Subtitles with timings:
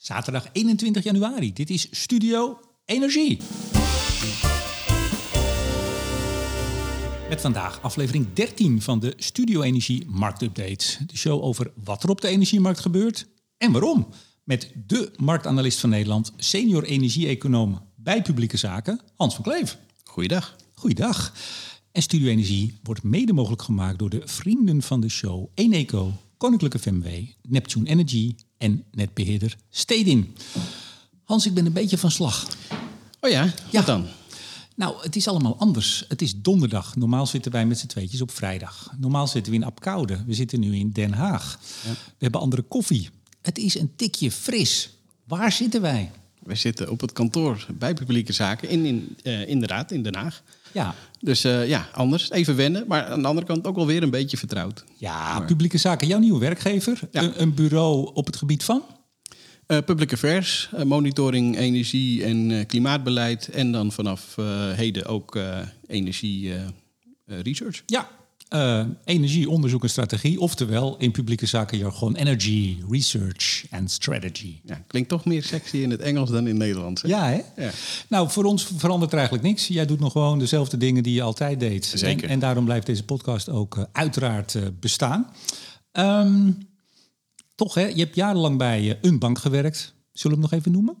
[0.00, 1.52] Zaterdag 21 januari.
[1.52, 3.38] Dit is Studio Energie.
[7.28, 11.06] Met vandaag aflevering 13 van de Studio Energie Marktupdate.
[11.06, 13.26] De show over wat er op de energiemarkt gebeurt
[13.56, 14.08] en waarom.
[14.44, 19.78] Met de marktanalist van Nederland, senior energie-econoom bij publieke zaken, Hans van Kleef.
[20.04, 20.56] Goeiedag.
[20.74, 21.34] Goeiedag.
[21.92, 26.78] En Studio Energie wordt mede mogelijk gemaakt door de vrienden van de show Eneco, Koninklijke
[26.78, 27.06] FMW,
[27.42, 30.36] Neptune Energy en netbeheerder Stedin.
[31.24, 32.48] Hans, ik ben een beetje van slag.
[33.20, 33.82] Oh ja, Ja.
[33.82, 34.06] dan?
[34.76, 36.04] Nou, het is allemaal anders.
[36.08, 36.96] Het is donderdag.
[36.96, 38.92] Normaal zitten wij met z'n tweetjes op vrijdag.
[38.98, 40.24] Normaal zitten we in Apkoude.
[40.26, 41.58] We zitten nu in Den Haag.
[41.82, 43.10] We hebben andere koffie.
[43.42, 44.90] Het is een tikje fris.
[45.24, 46.10] Waar zitten wij?
[46.42, 50.42] Wij zitten op het kantoor bij publieke zaken in, in, eh, inderdaad in Den Haag.
[50.72, 52.30] Ja, Dus eh, ja, anders.
[52.30, 54.84] Even wennen, maar aan de andere kant ook wel weer een beetje vertrouwd.
[54.96, 56.06] ja publieke zaken.
[56.06, 57.00] Jouw nieuwe werkgever.
[57.10, 57.22] Ja.
[57.22, 58.82] Een, een bureau op het gebied van?
[59.66, 63.48] Eh public affairs, eh, monitoring, energie en klimaatbeleid.
[63.48, 64.36] En dan vanaf
[64.74, 65.38] heden ook
[65.86, 66.52] energie
[67.26, 67.82] research.
[67.86, 68.08] Ja,
[68.50, 70.40] eh, energie, onderzoek en strategie.
[70.40, 74.60] Oftewel in publieke zaken jargon energy, research en strategy.
[74.64, 77.02] Ja, klinkt toch meer sexy in het Engels dan in het Nederlands.
[77.02, 77.08] hè?
[77.08, 77.62] Ja, hè?
[77.64, 77.70] Ja.
[78.08, 79.66] Nou, voor ons verandert er eigenlijk niks.
[79.66, 81.92] Jij doet nog gewoon dezelfde dingen die je altijd deed.
[81.94, 82.24] Zeker.
[82.24, 85.26] En, en daarom blijft deze podcast ook eh, uiteraard eh, bestaan.
[85.92, 86.50] Ehm,
[87.54, 87.86] toch, hè?
[87.86, 89.94] Je hebt jarenlang bij een bank gewerkt.
[90.12, 90.96] Zullen we hem nog even noemen?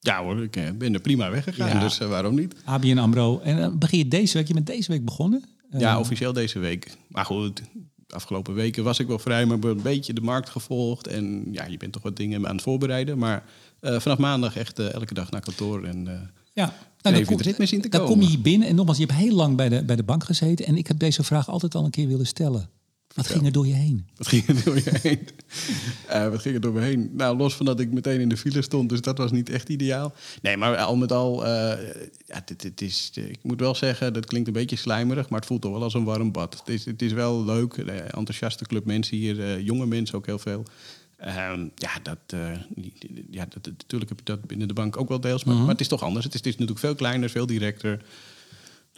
[0.00, 1.80] Ja hoor, ik ben er prima weggegaan, Ja.
[1.80, 2.54] dus waarom niet?
[2.64, 3.38] ABN AMRO.
[3.40, 4.48] En dan begin je deze week.
[4.48, 5.44] Je bent deze week begonnen.
[5.70, 6.96] Eh, Ja, officieel deze week.
[7.08, 7.62] Maar goed,
[8.06, 11.06] de afgelopen weken was ik wel vrij, maar een beetje de markt gevolgd.
[11.06, 13.18] En ja, je bent toch wat dingen aan het voorbereiden.
[13.18, 13.44] Maar
[13.80, 15.84] eh, vanaf maandag echt eh, elke dag naar kantoor.
[15.84, 16.20] En, eh,
[16.52, 16.64] Ja.
[17.02, 18.14] even dan het ritme zien te Dan komen.
[18.16, 20.24] kom je hier binnen en nogmaals, je hebt heel lang bij de, bij de bank
[20.24, 20.66] gezeten.
[20.66, 22.68] En ik heb deze vraag altijd al een keer willen stellen.
[23.14, 24.06] Wat ging er door je heen?
[24.16, 25.28] wat ging er door je heen?
[26.06, 27.10] Eh, wat ging er door me heen?
[27.12, 29.68] Nou, los van dat ik meteen in de file stond, dus dat was niet echt
[29.68, 30.14] ideaal.
[30.42, 31.78] Nee, maar al met al, eh,
[32.26, 35.48] ja, dit, dit is, ik moet wel zeggen, dat klinkt een beetje slijmerig, maar het
[35.48, 36.58] voelt toch wel als een warm bad.
[36.58, 40.38] Het is, het is wel leuk, eh, enthousiaste club mensen hier, jonge mensen ook heel
[40.38, 40.62] veel.
[41.16, 42.18] Ehm, ja, dat,
[43.30, 45.80] ja dat, natuurlijk heb je dat binnen de bank ook wel deels, maar, maar het
[45.80, 46.24] is toch anders.
[46.24, 48.02] Het is, het is natuurlijk veel kleiner, veel directer.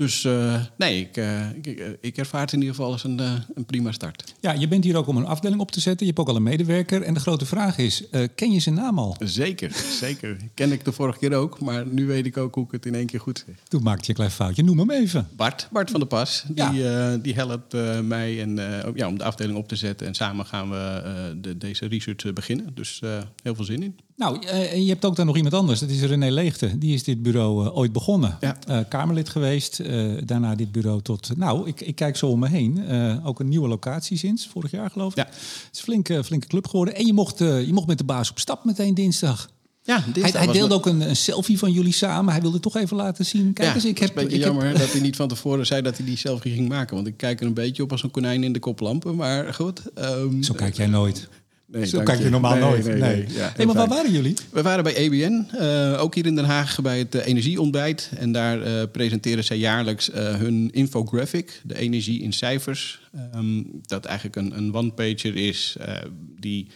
[0.01, 3.21] Dus eh, nee, ik, eh, ik, ik, ik ervaar het in ieder geval als een,
[3.21, 4.35] eh, een prima start.
[4.41, 6.07] Ja, je bent hier ook om een afdeling op te zetten.
[6.07, 7.03] Je hebt ook al een medewerker.
[7.03, 9.17] En de grote vraag is, eh, ken je zijn naam al?
[9.25, 10.37] Zeker, zeker.
[10.55, 12.95] Ken ik de vorige keer ook, maar nu weet ik ook hoe ik het in
[12.95, 13.55] één keer goed zeg.
[13.69, 14.63] Toen maakte je een klein foutje.
[14.63, 15.29] Noem hem even.
[15.37, 19.19] Bart, Bart van der Pas, die, eh, die helpt eh, mij en, eh, ja, om
[19.19, 20.07] de afdeling op te zetten.
[20.07, 22.75] En samen gaan we eh, de, deze research eh, beginnen.
[22.75, 23.97] Dus eh, heel veel zin in.
[24.21, 25.81] Nou, eh, je hebt ook daar nog iemand anders.
[25.81, 26.79] Dat is René Leegte.
[26.79, 28.37] Die is dit bureau eh, ooit begonnen.
[28.41, 28.57] Ja.
[28.67, 29.81] Eh, Kamerlid geweest.
[30.27, 31.31] daarna dit bureau tot...
[31.37, 32.85] Nou, ik, ik kijk zo om me heen.
[33.25, 35.17] Ook een nieuwe locatie sinds vorig jaar, geloof ik.
[35.19, 35.25] Ja.
[35.25, 36.95] Het is een flinke, flinke club geworden.
[36.95, 39.51] En je mocht, je mocht met de baas op stap meteen dinsdag.
[39.83, 42.33] Ja, Hij, hij deelde ook een, een selfie van jullie samen.
[42.33, 43.53] Hij wilde toch even laten zien.
[43.53, 44.17] Kijk ja, eens, ik het is heb...
[44.17, 46.69] een beetje heb- jammer dat hij niet van tevoren zei dat hij die selfie ging
[46.69, 46.95] maken.
[46.95, 49.15] Want ik kijk er een beetje op als een konijn in de koplampen.
[49.17, 49.83] Maar goed.
[49.95, 51.29] ehm, Zo kijk jij nooit.
[51.73, 52.85] Nee, Zo kijk je normaal Nee, nooit.
[52.85, 53.27] Nee, Nee, nee.
[53.29, 54.35] Ja, Hey, heel maar waar waren jullie?
[54.51, 58.11] We waren bij ABN, eh, ook hier in Den Haag, bij het eh, energieontbijt.
[58.17, 63.01] En daar eh, presenteren zij jaarlijks eh, hun infographic, de energie in cijfers.
[63.33, 65.95] Ehm, dat eigenlijk een, een one-pager is, eh,
[66.41, 66.67] die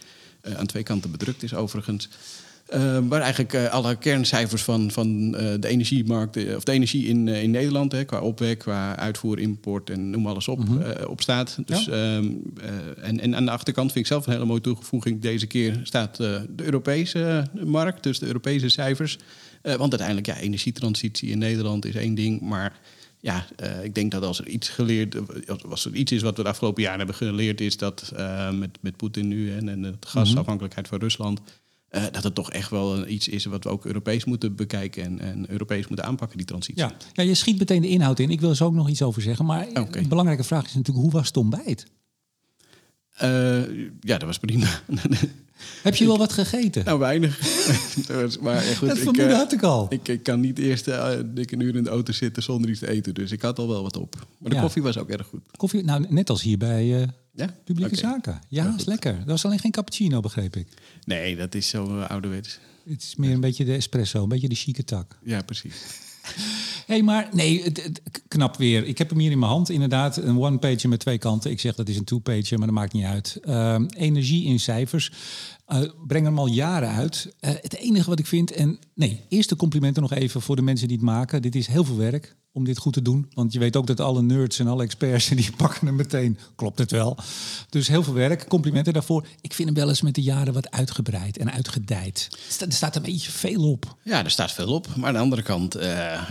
[0.41, 2.09] eh, aan twee kanten bedrukt is overigens.
[2.65, 7.27] Eh, waar eigenlijk eh, alle kerncijfers van, van eh, de energiemarkt, of de energie in,
[7.27, 10.59] in Nederland, hè, qua opwek, qua uitvoer, import en noem alles op,
[11.07, 11.57] op staat.
[11.65, 12.31] Dus, ehm,
[12.61, 15.21] eh, en, en aan de achterkant vind ik zelf een hele mooie toevoeging.
[15.21, 19.17] Deze keer staat de Europese markt, dus de Europese cijfers.
[19.61, 22.79] Want uiteindelijk, ja, energietransitie in Nederland is één ding, maar
[23.19, 23.45] ja,
[23.83, 25.15] ik denk dat als er iets geleerd,
[25.69, 28.13] als er iets is wat we de afgelopen jaren hebben geleerd, is dat
[28.53, 31.41] met, met Poetin nu en, en de gasafhankelijkheid van Rusland,
[31.95, 35.03] eh, dat het toch echt wel een- iets is wat we ook Europees moeten bekijken
[35.03, 36.81] en, en Europees moeten aanpakken, die transitie.
[36.83, 36.95] Ja.
[37.13, 38.29] ja, je schiet meteen de inhoud in.
[38.29, 39.45] Ik wil er zo ook nog iets over zeggen.
[39.45, 41.85] Maar een belangrijke vraag is natuurlijk, hoe was het ontbijt?
[43.15, 43.61] Eh,
[43.99, 44.67] ja, dat was prima.
[45.83, 46.85] Heb je wel wat gegeten?
[46.85, 47.39] nou, weinig.
[48.41, 49.85] Maar goed, dat ik, vermoeden eh, had ik al.
[49.89, 52.89] ik, ik kan niet eerst uh, dikke uur in de auto zitten zonder iets te
[52.89, 53.13] eten.
[53.13, 54.15] Dus ik had al wel wat op.
[54.37, 54.61] Maar de Ja.
[54.61, 55.41] koffie was ook erg goed.
[55.57, 57.55] Koffie, nou, net als hier bij Ja?
[57.63, 57.95] Publieke.
[57.95, 58.41] Zaken.
[58.49, 59.17] Ja, is lekker.
[59.17, 60.67] Dat was alleen geen cappuccino, begreep ik.
[61.05, 62.59] Nee, dat is zo uh, ouderwets.
[62.89, 65.17] Het is meer een beetje de espresso, een beetje de chique tak.
[65.23, 65.75] Ja, precies.
[66.21, 66.33] Hé,
[66.93, 68.85] hey, maar nee, het, het- knap weer.
[68.85, 70.17] Ik heb hem hier in mijn hand, inderdaad.
[70.17, 71.51] Een one-pager met twee kanten.
[71.51, 73.37] Ik zeg dat is een two-pager, maar dat maakt niet uit.
[73.41, 75.11] Ehm, energie in cijfers.
[75.67, 77.25] Uh, breng hem al jaren uit.
[77.41, 80.87] Uh, het enige wat ik vind, en nee, eerste complimenten nog even voor de mensen
[80.87, 81.41] die het maken.
[81.41, 83.29] Dit is heel veel werk om dit goed te doen.
[83.33, 86.37] Want je weet ook dat alle nerds en alle experts die pakken hem meteen.
[86.55, 87.17] Klopt het wel.
[87.69, 88.47] Dus heel veel werk.
[88.47, 89.27] Complimenten daarvoor.
[89.41, 92.37] Ik vind hem wel eens met de jaren wat uitgebreid en uitgedijd.
[92.59, 93.95] Er staat een beetje veel op.
[94.03, 94.95] Ja, er staat veel op.
[94.95, 95.83] Maar aan de andere kant, uh,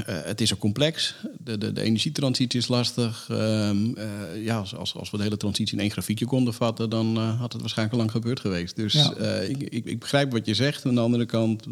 [0.06, 1.15] het is ook complex.
[1.38, 3.26] De, de, de energietransitie is lastig.
[3.31, 4.00] Ehm,
[4.43, 7.61] ja, als, als we de hele transitie in één grafiekje konden vatten, dan had het
[7.61, 8.76] waarschijnlijk lang gebeurd geweest.
[8.76, 9.15] Dus ja.
[9.41, 10.87] ik, ik, ik begrijp wat je zegt.
[10.87, 11.67] Aan de andere kant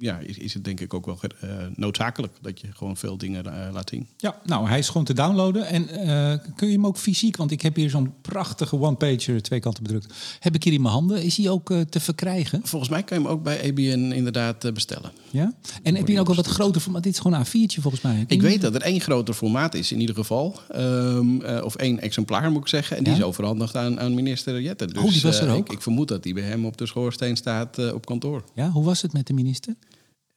[0.00, 3.46] ja, is, is, het denk ik ook wel uh, noodzakelijk dat je gewoon veel dingen
[3.46, 4.06] uh, laat zien.
[4.16, 5.66] Ja, nou, hij is gewoon te downloaden.
[5.66, 9.60] En uh, kun je hem ook fysiek, want ik heb hier zo'n prachtige one-pager, twee
[9.60, 10.14] kanten bedrukt.
[10.38, 11.22] Heb ik hier in mijn handen.
[11.22, 12.60] Is hij ook te verkrijgen?
[12.64, 15.12] Volgens mij kan je hem ook bij ABN inderdaad bestellen.
[15.30, 15.54] Ja?
[15.82, 17.02] En heb je ook al wat groter formaat?
[17.02, 18.24] Dit is gewoon A4'tje volgens mij.
[18.26, 20.60] ik weet dat er één groter formaat is in ieder geval.
[20.76, 22.96] Um, of één exemplaar moet ik zeggen.
[22.96, 24.86] En die is overhandigd aan, aan minister Jette.
[24.86, 25.66] Dus, oh, die was er ook?
[25.66, 28.44] Ik, ik, vermoed dat die bij hem op de schoorsteen staat op kantoor.
[28.54, 29.74] Ja, hoe was het met de minister?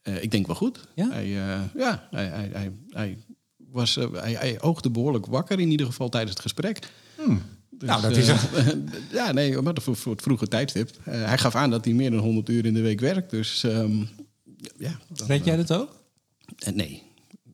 [0.04, 0.88] Uh, ik denk wel goed.
[0.96, 1.10] Ja?
[1.12, 3.18] Hij, uh, ja, hij, hij, hij, hij
[3.58, 6.80] was, uh, hij, hij oogde behoorlijk wakker in ieder geval tijdens het gesprek.
[7.16, 7.42] Hmm.
[7.70, 8.28] Dus, nou, dat is
[9.12, 10.90] Ja, nee, maar voor, voor het vroege tijdstip.
[11.04, 13.30] hij gaf aan dat hij meer dan 100 uur in de week werkt.
[13.30, 14.10] Dus um,
[14.78, 15.00] ja.
[15.28, 16.04] Weet jij dat ook?
[16.74, 17.02] nee.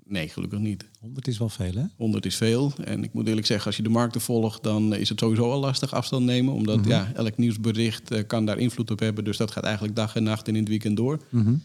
[0.04, 0.86] Nee, gelukkig niet.
[1.00, 1.84] 100 is wel veel, hè?
[1.98, 2.74] 100 is veel.
[2.84, 5.60] En ik moet eerlijk zeggen, als je de markten volgt, dan is het sowieso al
[5.60, 6.54] lastig afstand nemen.
[6.54, 6.92] Omdat mm -hmm.
[6.92, 9.24] ja, elk nieuwsbericht kan daar invloed op hebben.
[9.24, 11.20] Dus dat gaat eigenlijk dag en nacht en in het weekend door.
[11.30, 11.64] Mm -hmm.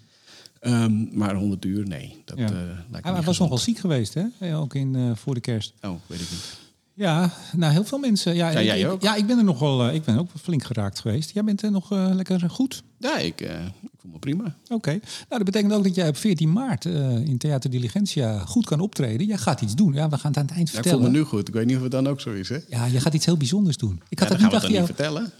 [0.66, 2.16] Um, maar 100 uur, nee.
[2.24, 2.44] Dat, ja.
[2.44, 2.58] uh,
[2.90, 4.56] lijkt hij was nogal ziek geweest, hè?
[4.56, 5.72] Ook in, uh, voor de kerst.
[5.82, 6.62] Oh, weet ik niet.
[6.96, 8.34] Ja, nou heel veel mensen.
[8.34, 9.02] Ja, ja ik, jij ook?
[9.02, 9.88] Ja, ik ben er nog wel.
[9.88, 11.30] Uh, ik ben ook flink geraakt geweest.
[11.34, 12.82] Jij bent er nog uh, lekker goed.
[12.98, 13.50] Ja, ik, uh,
[13.82, 14.44] ik voel me prima.
[14.44, 14.74] Oké.
[14.74, 14.94] Okay.
[14.94, 19.26] Nou, dat betekent ook dat jij op 14 maart in Theater Diligentia goed kan optreden.
[19.26, 19.92] Jij gaat iets doen.
[19.92, 20.98] Ja, we gaan het aan het eind ja, vertellen.
[20.98, 21.48] Ik voel me nu goed.
[21.48, 22.58] Ik weet niet of het dan ook zo is, hè?
[22.68, 24.02] Ja, je gaat iets heel bijzonders doen.
[24.08, 25.32] Ik had ja, dat niet achter jou vertellen.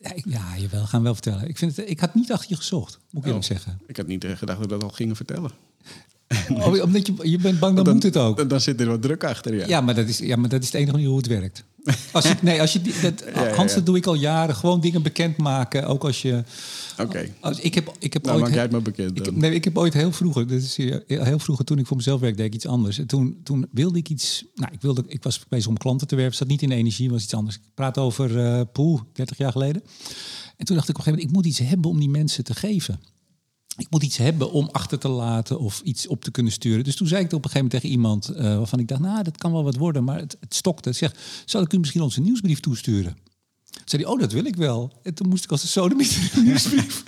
[0.00, 1.48] Ja, ik, ja, jawel, gaan we wel vertellen.
[1.48, 3.80] Ik, vind het, ik had niet achter je gezocht, moet ik eerlijk oh, zeggen.
[3.86, 5.50] Ik had niet gedacht dat we dat al gingen vertellen.
[6.48, 8.36] Oh, omdat je, je bent bang, dan, dan, moet het ook.
[8.36, 9.66] Dan, dan zit er wat druk achter, ja.
[9.66, 11.64] Ja, maar dat is, ja, maar dat is het enige manier hoe het werkt.
[12.12, 13.24] Als je, nee, als je, dat,
[13.54, 14.54] Hans, dat doe ik al jaren.
[14.54, 16.42] Gewoon dingen bekendmaken, ook als je...
[17.00, 17.30] Oké.
[17.40, 17.58] Okay.
[17.60, 18.54] Ik heb, ik heb nou, ooit...
[18.54, 20.76] maak maar bekend ik, nee, ik heb ooit heel vroeger, dit is
[21.06, 22.98] heel vroeger toen ik voor mezelf werkte, deed ik iets anders.
[22.98, 24.44] En toen, toen wilde ik iets...
[24.54, 26.36] Nou, ik, wilde, ik was bezig om klanten te werven.
[26.36, 27.56] zat niet in energie, was iets anders.
[27.56, 29.82] Ik praat over uh, Poel, 30 jaar geleden.
[30.56, 32.44] En toen dacht ik op een gegeven moment, ik moet iets hebben om die mensen
[32.44, 33.00] te geven.
[33.76, 36.84] Ik moet iets hebben om achter te laten of iets op te kunnen sturen.
[36.84, 39.22] Dus toen zei ik op een gegeven moment tegen iemand uh, waarvan ik dacht, nou,
[39.22, 40.88] dat kan wel wat worden, maar het, het stokte.
[40.88, 41.14] Ik zeg,
[41.44, 43.16] zal ik u misschien onze nieuwsbrief toesturen?
[43.70, 44.92] Toen zei hij, oh, dat wil ik wel.
[45.02, 47.04] En toen moest ik als de sodemieter een nieuwsbrief.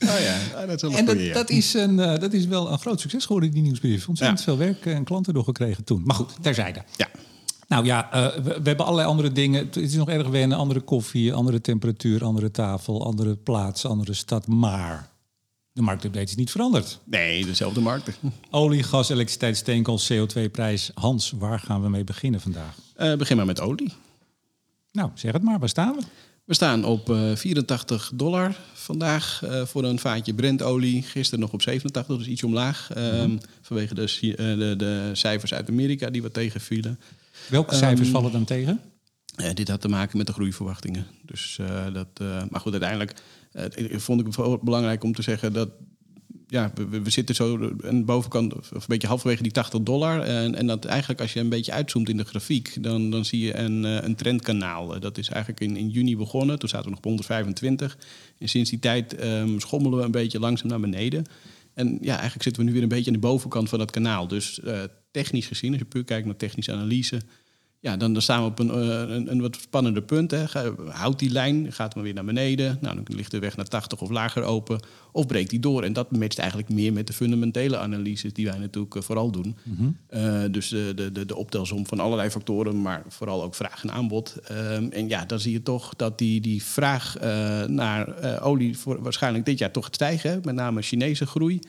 [0.00, 3.00] Oh ja, dat is en dat, dat, is een, uh, dat is wel een groot
[3.00, 4.08] succes geworden, die nieuwsbrief.
[4.08, 6.02] Ontzettend veel werk en klanten doorgekregen toen.
[6.04, 6.84] Maar goed, terzijde.
[6.96, 7.08] Ja.
[7.68, 9.64] Nou ja, uh, we, we, hebben allerlei andere dingen.
[9.64, 10.58] Het is nog erg wennen.
[10.58, 14.46] Andere koffie, andere temperatuur, andere tafel, andere plaats, andere stad.
[14.46, 15.10] Maar
[15.72, 17.00] de marktupdate is niet veranderd.
[17.04, 18.14] Nee, dezelfde markten.
[18.50, 20.90] Olie, gas, elektriciteit, steenkool, CO2-prijs.
[20.94, 22.74] Hans, waar gaan we mee beginnen vandaag?
[22.96, 23.92] Uh, begin maar met olie.
[24.92, 25.58] Nou, zeg het maar.
[25.58, 26.02] Waar staan we?
[26.44, 31.02] We staan op uh, 84 dollar vandaag uh, voor een vaatje Brentolie.
[31.02, 32.90] Gisteren nog op 87, dus iets omlaag.
[32.94, 33.38] Mm -hmm.
[33.60, 37.00] Vanwege de, de, de, cijfers uit Amerika die wat tegenvielen.
[37.48, 38.80] Welke cijfers um, vallen dan tegen?
[39.54, 41.06] Dit had te maken met de groeiverwachtingen.
[41.22, 41.58] Dus,
[41.92, 42.08] dat,
[42.50, 43.14] maar goed, uiteindelijk
[43.90, 45.68] vond ik het belangrijk om te zeggen dat
[46.50, 50.20] ja, we, zitten zo aan bovenkant, of een beetje halverwege die 80 dollar.
[50.20, 53.40] En, en dat eigenlijk als je een beetje uitzoomt in de grafiek, dan, dan zie
[53.40, 55.00] je een, een trendkanaal.
[55.00, 56.58] Dat is eigenlijk in, in juni begonnen.
[56.58, 57.98] Toen zaten we nog op 125.
[58.38, 61.24] En sinds die tijd um, schommelen we een beetje langzaam naar beneden.
[61.74, 64.28] En ja, eigenlijk zitten we nu weer een beetje aan de bovenkant van dat kanaal.
[64.28, 64.80] Dus uh,
[65.10, 67.20] technisch gezien, als je puur kijkt naar technische analyse,
[67.82, 68.78] ja, dan, dan staan we op een,
[69.14, 70.30] een, een wat spannender punt.
[70.30, 70.44] Hè.
[70.88, 72.78] Houdt die lijn, gaat maar weer naar beneden.
[72.80, 74.80] Nou, dan ligt de weg naar 80 of lager open.
[75.12, 75.82] Of breekt die door.
[75.82, 79.56] En dat matcht eigenlijk meer met de fundamentele analyses die wij natuurlijk uh, vooral doen.
[79.62, 79.96] Mm -hmm.
[80.14, 84.36] uh, dus de, de, de, optelsom van allerlei factoren, maar vooral ook vraag en aanbod.
[84.50, 89.02] Um, en ja, dan zie je toch dat die, die vraag uh, naar olie voor,
[89.02, 90.40] waarschijnlijk dit jaar toch gaat stijgen.
[90.44, 91.60] Met name Chinese groei.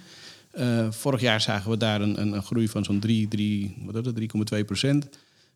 [0.89, 3.75] vorig jaar zagen we daar een, een, een groei van zo'n 3, 3,
[4.55, 5.09] 3,2 procent.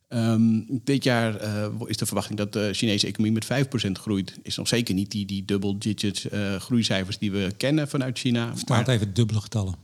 [0.09, 4.37] Um, dit jaar uh, is de verwachting dat de Chinese economie met 5% groeit.
[4.41, 8.55] Is nog zeker niet die, die double digit uh, groeicijfers die we kennen vanuit China.
[8.55, 9.75] Vertaalt even dubbele getallen.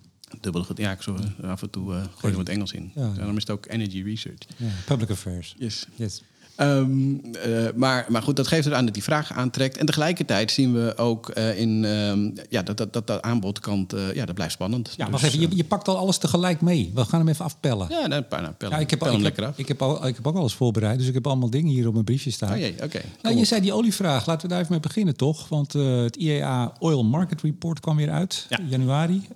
[0.41, 2.91] Dubbele getallen, ja, ik zo af en toe uh, gooi er wat Engels in.
[2.95, 3.13] Ja.
[3.13, 4.37] Daarom is het ook energy research.
[4.57, 5.55] Ja, public affairs.
[5.57, 5.85] Yes.
[5.95, 6.21] yes.
[6.61, 9.77] Ehm, eh, maar, maar goed, dat geeft er aan dat die vraag aantrekt.
[9.77, 14.13] En tegelijkertijd zien we ook eh, in, ehm, ja, dat, dat, dat de aanbodkant, eh,
[14.13, 14.93] ja, dat blijft spannend.
[14.97, 15.39] Ja, Dus, even.
[15.39, 16.91] Je, je pakt al alles tegelijk mee.
[16.93, 17.87] We gaan hem even afpellen.
[17.89, 19.57] Ja, nou, nou, nou, pellen, Ja, ik, heb, ik, heb, lekker af.
[19.57, 21.93] ik, heb al, ik heb ook alles voorbereid, dus ik heb allemaal dingen hier op
[21.93, 22.51] mijn briefje staan.
[22.51, 23.01] Oh jee, oké.
[23.01, 23.45] Nou, kom je op.
[23.45, 24.25] zei die olievraag.
[24.25, 25.47] Laten we daar even mee beginnen, toch?
[25.47, 28.45] Want het IEA Oil Market Report kwam weer uit.
[28.49, 28.59] Ja.
[28.69, 29.27] Januari.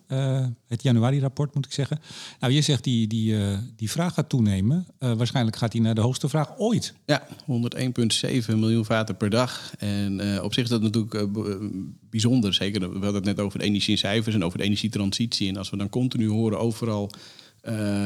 [0.67, 1.99] Het januari-rapport, moet ik zeggen.
[2.39, 3.35] Nou, je zegt die, die,
[3.75, 4.87] die vraag gaat toenemen.
[4.99, 6.93] Waarschijnlijk gaat die naar de hoogste vraag ooit.
[7.05, 9.73] Ja, 101,7 miljoen vaten per dag.
[9.77, 11.55] En eh, op zich is dat natuurlijk eh, eh,
[12.09, 12.53] bijzonder.
[12.53, 15.49] Zeker, we hadden het net over de energie in cijfers en over de energietransitie.
[15.49, 17.09] En als we dan continu horen overal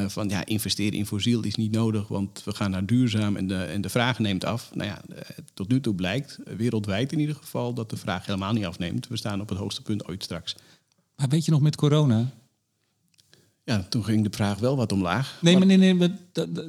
[0.07, 3.63] van ja, investeren in fossiel is niet nodig, want we gaan naar duurzaam en de,
[3.63, 4.71] en de vraag neemt af.
[4.73, 5.01] Nou ja,
[5.53, 9.07] tot nu toe blijkt, wereldwijd in ieder geval, dat de vraag helemaal niet afneemt.
[9.07, 10.55] We staan op het hoogste punt ooit straks.
[11.15, 12.31] Maar weet je nog met corona?
[13.69, 15.37] Ja, toen ging de vraag wel wat omlaag.
[15.41, 15.97] Nee, maar nee, nee.
[15.97, 16.11] we-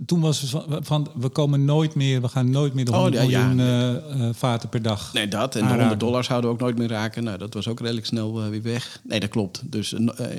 [0.07, 3.00] toen was het van, van, we komen nooit meer, we gaan nooit meer de Oh,
[3.00, 3.47] 100 ja, ja.
[3.47, 5.12] miljoen eh, eh, vaten per dag.
[5.12, 5.54] Nee, dat.
[5.54, 5.80] En de aanraken.
[5.80, 7.25] 100 dollars zouden we ook nooit meer raken.
[7.25, 9.00] Nou, dat was ook redelijk snel eh, weer weg.
[9.04, 9.62] Nee, dat klopt.
[9.64, 9.95] Dus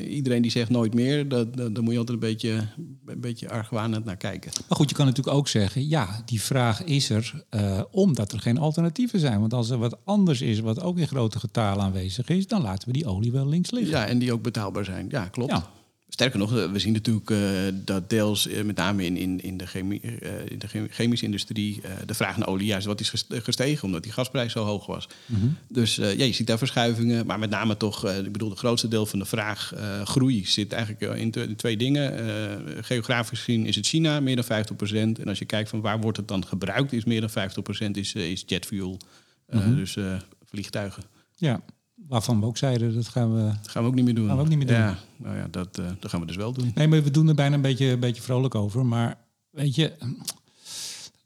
[0.08, 2.52] iedereen die zegt nooit meer, dat, dat, daar moet je altijd een beetje,
[3.06, 4.52] een beetje argwanend naar kijken.
[4.68, 7.44] Maar goed, je kan natuurlijk ook zeggen, ja, die vraag is er
[7.92, 9.40] omdat er geen alternatieven zijn.
[9.40, 12.88] Want als er wat anders is, wat ook in grote getalen aanwezig is, dan laten
[12.88, 13.92] we die olie wel links liggen.
[13.98, 15.06] Ja, en die ook betaalbaar zijn.
[15.10, 15.52] Ja, klopt.
[15.52, 15.70] Ja.
[16.14, 17.40] Sterker nog, eh, we zien natuurlijk eh,
[17.74, 20.02] dat deels, eh, met name in, in, in, de, chemie,
[20.48, 24.04] in de chemi- chemische industrie, de vraag naar olie juist wat is ges- gestegen, omdat
[24.04, 25.08] die gasprijs zo hoog was.
[25.68, 28.88] Dus eh, ja, je ziet daar verschuivingen, maar met name toch, ik bedoel, het grootste
[28.88, 32.84] deel van de vraag, groei, zit eigenlijk in, twee dingen.
[32.84, 34.92] Geografisch gezien is het China, meer dan 50%.
[34.92, 37.50] En als je kijkt van waar wordt het dan gebruikt, is meer dan
[37.88, 38.98] 50% is, is jetfuel.
[39.48, 39.98] Eh, Dus
[40.46, 41.04] vliegtuigen.
[41.36, 41.62] Ja,
[42.08, 43.52] waarvan we ook zeiden, dat gaan we...
[43.62, 44.28] Dat gaan we ook niet meer doen.
[44.28, 44.76] Gaan we ook niet meer doen.
[44.76, 46.72] Ja, nou ja, dat, eh, dat gaan we dus wel doen.
[46.76, 48.86] Nee, maar we doen er bijna een beetje, een beetje vrolijk over.
[48.86, 49.18] Maar
[49.50, 49.94] weet je,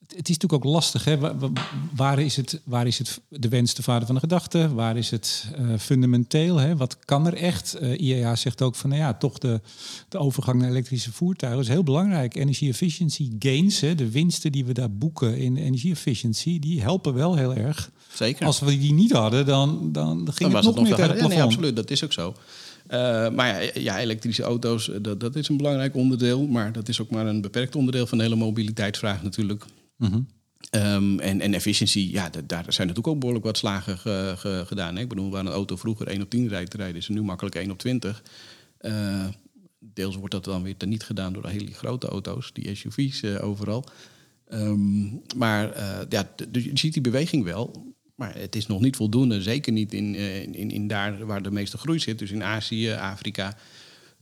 [0.08, 1.04] het, is natuurlijk ook lastig.
[1.04, 1.18] Hè?
[1.18, 1.50] Wa- wa-
[1.96, 4.74] Waar, is het, waar is het de wens de vader van de gedachte?
[4.74, 6.58] Waar is het eh, fundamenteel?
[6.58, 6.76] Hè?
[6.76, 7.74] Wat kan er echt?
[7.74, 9.62] Eh, IEA zegt ook van, nou ja, toch de,
[10.10, 12.36] de overgang naar elektrische voertuigen is heel belangrijk.
[12.36, 13.96] Energie efficiency gains, hè?
[13.96, 17.92] de winsten die we daar boeken in energie efficiency, die helpen wel heel erg.
[18.14, 18.46] Zeker.
[18.46, 21.18] Als we die niet hadden, dan, dan ging dan het nog het nog meer tegen.
[21.22, 22.34] Ja, nee, absoluut, dat is ook zo.
[22.88, 26.48] Eh, maar ja, ja, elektrische auto's, dat, dat is een belangrijk onderdeel.
[26.48, 29.66] Maar dat is ook maar een beperkt onderdeel van de hele mobiliteitsvraag natuurlijk.
[29.98, 30.20] Mhm.
[30.70, 34.64] Ehm, en, en efficiëntie, ja, da- daar zijn natuurlijk ook behoorlijk wat slagen ge- ge-
[34.68, 34.96] gedaan.
[34.96, 35.02] Hè?
[35.02, 37.72] Ik bedoel, waar een auto vroeger 1 op 10 rijdt rijden, is nu makkelijk 1
[37.72, 38.24] op 20.
[38.78, 39.28] Eh,
[39.80, 43.44] deels wordt dat dan weer niet gedaan door de hele grote auto's, die SUV's eh,
[43.44, 43.86] overal.
[44.48, 45.04] Ehm,
[45.38, 47.94] maar eh, ja, dus je ziet die beweging wel.
[48.16, 49.42] Maar het is nog niet voldoende.
[49.42, 50.16] Zeker niet in,
[50.56, 52.20] in, in daar waar de meeste groei zit.
[52.20, 53.58] Dus in Azië, Afrika.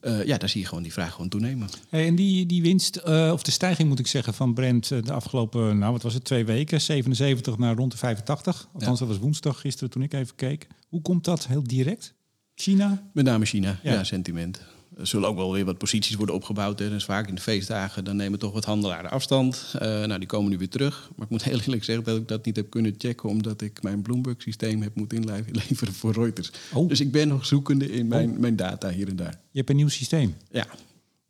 [0.03, 1.69] Eh, ja, daar zie je gewoon die vraag gewoon toenemen.
[1.89, 5.01] Hey, en die, die winst, eh, of de stijging moet ik zeggen, van Brent eh,
[5.01, 8.67] de afgelopen, nou wat was het, twee weken, 77 naar rond de 85.
[8.73, 10.67] Althans, dat was woensdag gisteren toen ik even keek.
[10.89, 12.13] Hoe komt dat heel direct?
[12.55, 13.09] China?
[13.13, 13.93] Met name China, Ja.
[13.93, 14.61] ja, sentiment.
[14.97, 16.79] Er zullen ook wel weer wat posities worden opgebouwd.
[16.79, 16.89] Hè.
[16.89, 19.73] Dus vaak in de feestdagen, dan nemen toch wat handelaren afstand.
[19.79, 21.09] Eh, nou, die komen nu weer terug.
[21.15, 23.29] Maar ik moet heel eerlijk zeggen dat ik dat niet heb kunnen checken...
[23.29, 26.51] omdat ik mijn Bloomberg-systeem heb moeten inleveren voor Reuters.
[26.73, 26.89] Oh.
[26.89, 29.39] Dus ik ben nog zoekende in mijn, mijn data hier en daar.
[29.51, 30.35] Je hebt een nieuw systeem.
[30.51, 30.67] Ja,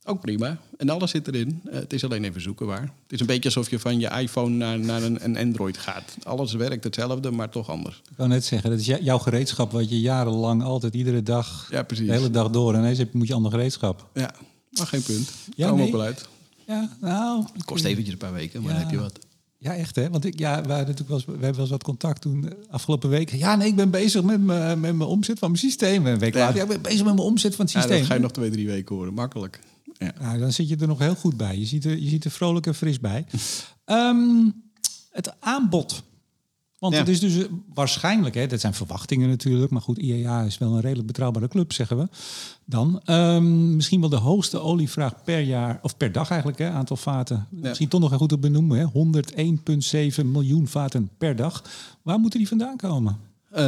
[0.05, 0.57] ook prima.
[0.77, 1.61] En alles zit erin.
[1.65, 2.81] Eh, het is alleen even zoeken waar.
[2.81, 6.17] Het is een beetje alsof je van je iPhone naar, naar een, een Android gaat.
[6.23, 8.01] Alles werkt hetzelfde, maar toch anders.
[8.11, 11.67] Ik wou net zeggen, dat is jou- jouw gereedschap wat je jarenlang altijd iedere dag,
[11.71, 12.07] Ja, precies.
[12.07, 12.73] de hele dag door.
[12.73, 14.07] En ineens heb- moet je ander gereedschap.
[14.13, 14.33] Ja,
[14.71, 15.31] maar geen punt.
[15.55, 15.85] Ja, Kom nee.
[15.85, 16.27] ook wel uit.
[16.67, 17.43] Ja, nou...
[17.53, 18.77] Het kost eventjes een paar weken, maar Ja.
[18.79, 19.19] dan heb je wat.
[19.57, 20.09] Ja, echt hè?
[20.09, 22.47] Want ik, ja, we, hadden natuurlijk wel eens, we hebben wel eens wat contact toen
[22.49, 23.29] eh, afgelopen week.
[23.31, 26.05] Ja, nee, ik ben bezig met mijn, met mijn omzet van mijn systeem.
[26.05, 26.39] En een week Ja.
[26.39, 27.99] later, ja, ik ben bezig met mijn omzet van het Ja, systeem.
[27.99, 29.13] dat ga je nog twee, drie weken horen.
[29.13, 29.59] Makkelijk.
[30.03, 30.13] Ja.
[30.19, 31.57] Nou, dan zit je er nog heel goed bij.
[31.57, 33.25] Je ziet er, je ziet er vrolijk en fris bij.
[33.85, 34.49] Ehm,
[35.11, 36.03] het aanbod.
[36.79, 36.99] Want Ja.
[37.01, 40.73] het is dus eh, waarschijnlijk, hè, dat zijn verwachtingen natuurlijk, maar goed, IEA is wel
[40.73, 42.07] een redelijk betrouwbare club, zeggen we.
[42.65, 46.97] Dan ehm, misschien wel de hoogste olievraag per jaar, of per dag eigenlijk, hè, aantal
[46.97, 47.47] vaten.
[47.49, 51.63] Misschien toch nog een goed te benoemen, hè, 101,7 miljoen vaten per dag.
[52.01, 53.17] Waar moeten die vandaan komen?
[53.53, 53.65] Eh,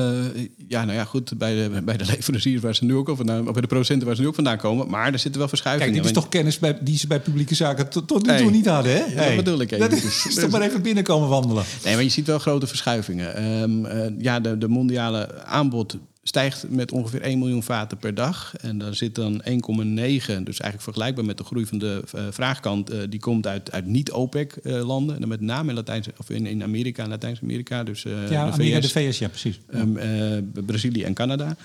[0.67, 1.37] ja, nou ja, goed.
[1.37, 4.15] Bij de, bij de leveranciers waar ze nu ook al vandaan, bij de producenten waar
[4.15, 4.89] ze nu ook vandaan komen.
[4.89, 5.93] Maar er zitten wel Kijk, verschuivingen.
[5.93, 8.41] dit is toch kennis bij, die ze bij publieke zaken tot, tot nu Hey.
[8.41, 9.03] toe niet hadden, hè?
[9.05, 10.25] Ja, dat bedoel ik Dat eventjes.
[10.27, 11.63] is toch maar even binnenkomen wandelen.
[11.83, 13.35] Nee, maar je ziet wel grote verschuivingen.
[13.35, 18.55] Ehm, eh, ja, de, de mondiale aanbod stijgt met ongeveer 1 miljoen vaten per dag.
[18.55, 22.89] En daar zit dan 1,9, dus eigenlijk vergelijkbaar met de groei van de eh, vraagkant.
[22.89, 25.13] eh, die komt uit, uit niet-OPEC-landen.
[25.15, 27.83] en dan met name in, Latijns, of in, in Amerika en Latijns-Amerika.
[27.83, 29.59] Dus eh, Ja, de Amerika, VS, de VS, ja, precies.
[29.67, 31.55] eh, Brazilië en Canada.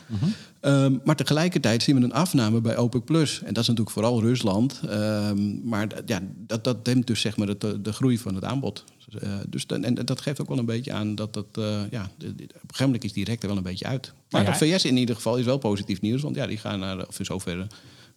[0.61, 3.05] Ehm, maar tegelijkertijd zien we een afname bij OPEC+.
[3.05, 3.39] Plus.
[3.43, 4.81] En dat is natuurlijk vooral Rusland.
[4.89, 8.85] Ehm, maar ja, dat, dat dempt dus zeg maar de, de groei van het aanbod.
[9.15, 11.47] Eh, dus dan, en dat geeft ook wel een beetje aan dat dat...
[11.53, 14.13] eh, ja, op een gegeven moment is die rek er wel een beetje uit.
[14.31, 16.23] Maar ja, de VS in ieder geval is wel positief nieuws.
[16.23, 17.07] Want ja, die gaan naar...
[17.07, 17.67] Of in zoverre,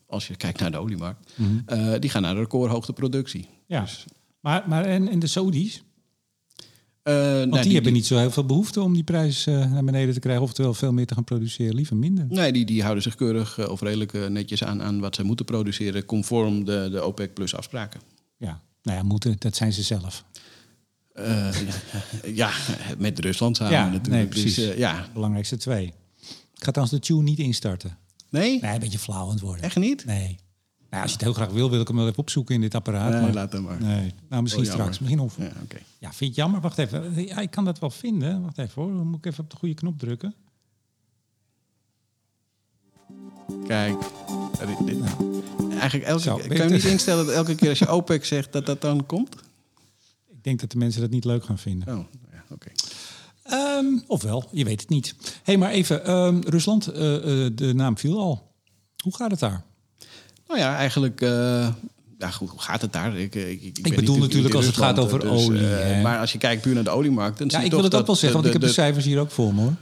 [0.06, 1.32] als je kijkt naar de oliemarkt...
[1.66, 3.48] eh, die gaan naar een recordhoogte productie.
[3.68, 3.82] Ja.
[3.82, 4.06] Dus,
[4.40, 5.84] Maar, maar en, en de Saudis?
[7.04, 10.14] eh, nou, Want die, hebben niet zo heel veel behoefte om die prijs naar beneden
[10.14, 10.44] te krijgen.
[10.44, 11.76] Oftewel veel meer te gaan produceren.
[11.76, 12.26] Liever minder.
[12.30, 16.06] Nee, die, die houden zich keurig of redelijk netjes aan, aan wat ze moeten produceren...
[16.06, 18.02] conform de, de OPEC plus afspraken.
[18.38, 20.24] Ja, nou ja, moeten, dat zijn ze zelf.
[21.14, 21.50] Eh,
[22.42, 22.52] ja,
[22.98, 24.08] met Rusland samen Ja, natuurlijk.
[24.08, 24.56] nee, precies.
[24.56, 25.08] Dus, ja.
[25.14, 25.86] Belangrijkste twee.
[26.56, 27.98] Ik ga trouwens de tune niet instarten.
[28.30, 28.60] Nee?
[28.62, 29.64] Nee, een beetje flauw aan het worden.
[29.64, 30.06] Echt niet?
[30.06, 30.38] Nee.
[30.90, 32.76] Nou, als je het heel graag wil, wil ik hem wel even opzoeken in dit
[32.76, 33.12] apparaat.
[33.12, 33.82] Nee, maar, laat hem maar.
[33.82, 35.00] Nee, nou misschien Oh, straks.
[35.00, 35.38] Misschien of.
[35.38, 35.78] Ja, oké.
[36.00, 36.62] Ja, vind je het jammer?
[36.62, 37.26] Wacht even.
[37.26, 38.42] Ja, ik kan dat wel vinden.
[38.42, 38.92] Wacht even hoor.
[38.92, 40.34] Dan moet ik even op de goede knop drukken.
[43.68, 43.96] Kijk.
[44.68, 45.04] dit- dit-
[45.72, 48.66] Eigenlijk elke, Zo, kan je- niet instellen dat elke keer als je OPEC zegt dat
[48.66, 49.36] dat dan komt?
[50.44, 51.98] Ik denk dat de mensen dat niet leuk gaan vinden.
[51.98, 52.72] Oh, ja, oké.
[53.44, 55.16] Ehm, ofwel, je weet het niet.
[55.18, 56.06] Hé, hey, maar even.
[56.06, 58.52] ehm, Rusland, eh, eh, de naam viel al.
[59.04, 59.64] Hoe gaat het daar?
[60.48, 61.22] Nou ja, eigenlijk...
[61.22, 61.68] eh,
[62.18, 63.18] ja, goed, hoe gaat het daar?
[63.18, 66.02] Ik, ik, ik, bedoel natuurlijk als het gaat over olie, eh, hè.
[66.02, 67.38] maar als je kijkt puur naar de oliemarkt...
[67.38, 68.76] Dan Ja, zie ik toch wil het ook dat wel zeggen, want ik heb de,
[68.76, 69.74] cijfers hier ook voor me hoor.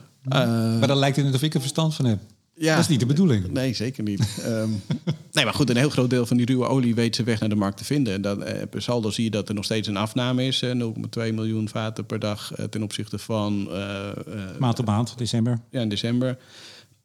[0.80, 2.20] Maar dan lijkt het net of ik er verstand van heb.
[2.62, 2.74] Ja.
[2.74, 3.48] Dat is niet de bedoeling.
[3.51, 4.38] Nee, zeker niet.
[4.46, 4.70] Ehm,
[5.34, 7.50] nee, maar goed, een heel groot deel van die ruwe olie weet ze weg naar
[7.50, 8.13] de markt te vinden.
[8.13, 10.62] En dan, eh, per saldo zie je dat er nog steeds een afname is.
[10.62, 14.13] eh, 0,2 miljoen vaten per dag eh, ten opzichte van eh, eh,
[14.60, 15.60] Maand op maand, december.
[15.72, 16.38] ja, in december.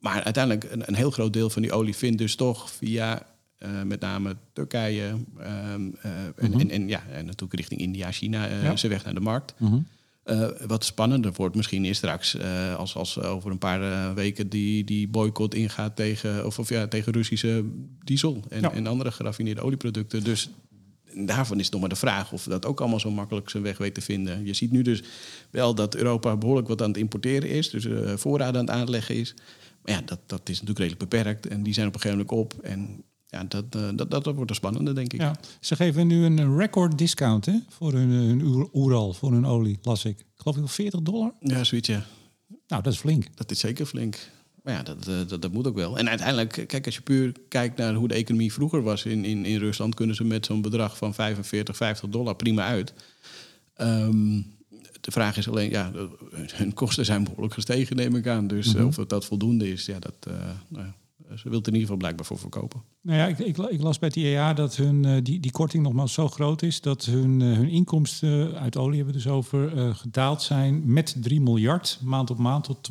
[0.01, 3.23] Maar uiteindelijk een, een heel groot deel van die olie vindt dus toch via
[3.59, 8.49] eh, met name Turkije ehm, eh, en, en, en, ja, en natuurlijk richting India, China
[8.49, 8.77] eh, Ja.
[8.77, 9.55] zijn weg naar de markt.
[9.59, 9.79] Mhm.
[10.27, 14.49] Eh, wat spannender wordt misschien is straks, eh, als, als over een paar eh, weken
[14.49, 17.65] die, die boycott ingaat tegen, of, of ja, tegen Russische
[18.05, 18.73] diesel en, Ja.
[18.73, 20.25] en andere geraffineerde olieproducten.
[20.25, 20.51] Dus
[21.15, 23.79] daarvan is het nog maar de vraag of dat ook allemaal zo makkelijk zijn weg
[23.79, 24.45] weet te vinden.
[24.45, 25.03] Je ziet nu dus
[25.51, 27.87] wel dat Europa behoorlijk wat aan het importeren is, dus
[28.21, 29.35] voorraden aan het aanleggen is.
[29.83, 32.45] Maar ja, dat, dat is natuurlijk redelijk beperkt en die zijn op een gegeven moment
[32.55, 32.63] op.
[32.63, 35.21] En ja, dat, eh, dat, dat, dat wordt een spannende, denk ik.
[35.21, 35.37] Ja.
[35.61, 39.79] Ze geven nu een record discount hè, voor hun, hun Oer- Oeral, voor hun olie,
[39.83, 40.19] las ik.
[40.19, 41.33] Ik geloof wel 40 dollar.
[41.41, 42.05] Ja, zoiets, ja.
[42.67, 43.37] Nou, dat is flink.
[43.37, 44.19] Dat is zeker flink.
[44.63, 45.99] Maar ja, dat, eh, dat, dat moet ook wel.
[45.99, 49.45] En uiteindelijk, kijk, als je puur kijkt naar hoe de economie vroeger was in, in,
[49.45, 52.95] in Rusland, kunnen ze met zo'n bedrag van 45, 50 dollar prima uit.
[53.75, 54.41] Ehm,
[55.01, 55.93] de vraag is alleen, ja,
[56.53, 58.47] hun kosten zijn behoorlijk gestegen, neem ik aan.
[58.47, 60.17] Dus eh, of het dat voldoende is, ja, dat,
[60.69, 60.95] nou ja,
[61.35, 62.83] ze wil het in ieder geval blijkbaar voor verkopen.
[63.03, 65.83] Nou ja, ik, ik, ik las bij het IEA dat hun, eh, die, die korting
[65.83, 66.81] nogmaals zo groot is...
[66.81, 71.17] dat hun, eh, hun inkomsten uit olie hebben we dus over eh, gedaald zijn met
[71.21, 71.99] 3 miljard...
[72.03, 72.89] maand op maand tot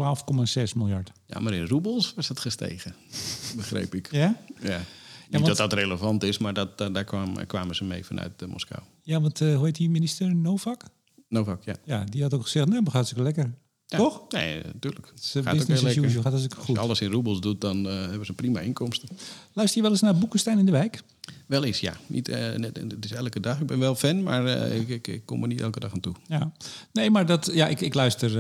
[0.58, 1.12] 12,6 miljard.
[1.26, 2.96] Ja, maar in roebels was het gestegen,
[3.58, 4.12] begreep ik.
[4.12, 4.38] Ja?
[4.62, 4.78] Ja.
[4.78, 4.86] Niet
[5.30, 8.48] want- dat dat relevant is, maar dat, dat- daar kwam, kwamen ze mee vanuit eh,
[8.48, 8.82] Moskou.
[9.02, 10.36] Ja, want eh, hoe heet die minister?
[10.36, 10.84] Novak?
[11.30, 11.76] Novak, ja.
[11.86, 13.54] Ja, die had ook gezegd, nee, maar gaat hartstikke lekker.
[13.88, 13.98] Ja.
[13.98, 14.22] Toch?
[14.30, 15.12] Nee, natuurlijk.
[15.16, 16.78] Het Gaat business as usual, gaat Als je goed.
[16.78, 19.10] alles in roebels doet, dan eh, hebben ze prima inkomsten.
[19.54, 21.02] Luister je wel eens naar Boekenstein in de Wijk?
[21.46, 21.94] Wel eens, ja.
[22.08, 23.60] Niet, eh, net, het is elke dag.
[23.60, 26.00] Ik ben wel fan, maar eh, ik, ik, ik kom er niet elke dag aan
[26.00, 26.16] toe.
[26.28, 26.52] Ja.
[26.92, 28.32] Nee, maar dat, ja, ik, ik luister.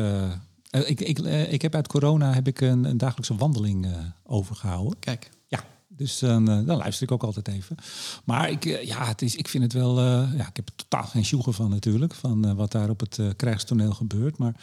[0.72, 3.92] ik, ik, ik heb uit corona heb ik een, een dagelijkse wandeling eh,
[4.24, 5.00] overgehouden.
[5.00, 5.30] Kijk.
[5.98, 7.76] Dus dan, eh, dan luister ik ook altijd even.
[8.24, 9.98] Maar ik, eh, ja, het is, ik vind het wel.
[10.00, 10.04] eh,
[10.38, 12.14] ja, ik heb er totaal geen sjoegen van natuurlijk.
[12.14, 14.38] Van wat daar op het krijgstoneel gebeurt.
[14.38, 14.56] Maar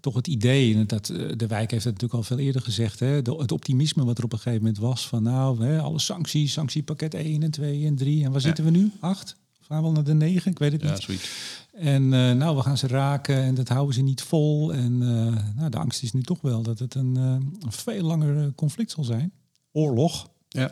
[0.00, 0.86] toch het idee.
[0.86, 3.00] Dat, de wijk heeft het natuurlijk al veel eerder gezegd.
[3.00, 5.08] Hè, de- het optimisme wat er op een gegeven moment was.
[5.08, 6.52] Van nou, hè, alle sancties.
[6.52, 8.24] Sanctiepakket 1 en 2 en 3.
[8.24, 8.92] En waar zitten we nu?
[9.00, 9.36] 8?
[9.60, 10.50] Gaan we wel naar de 9?
[10.50, 11.30] Ik weet het Ja, niet.
[11.72, 14.72] En nou, we gaan ze raken en dat houden ze niet vol.
[14.72, 14.98] En
[15.56, 19.04] nou, de angst is nu toch wel dat het een, een veel langer conflict zal
[19.04, 19.32] zijn.
[19.72, 20.28] Oorlog.
[20.48, 20.70] Ja.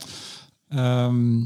[0.69, 1.43] Ehm,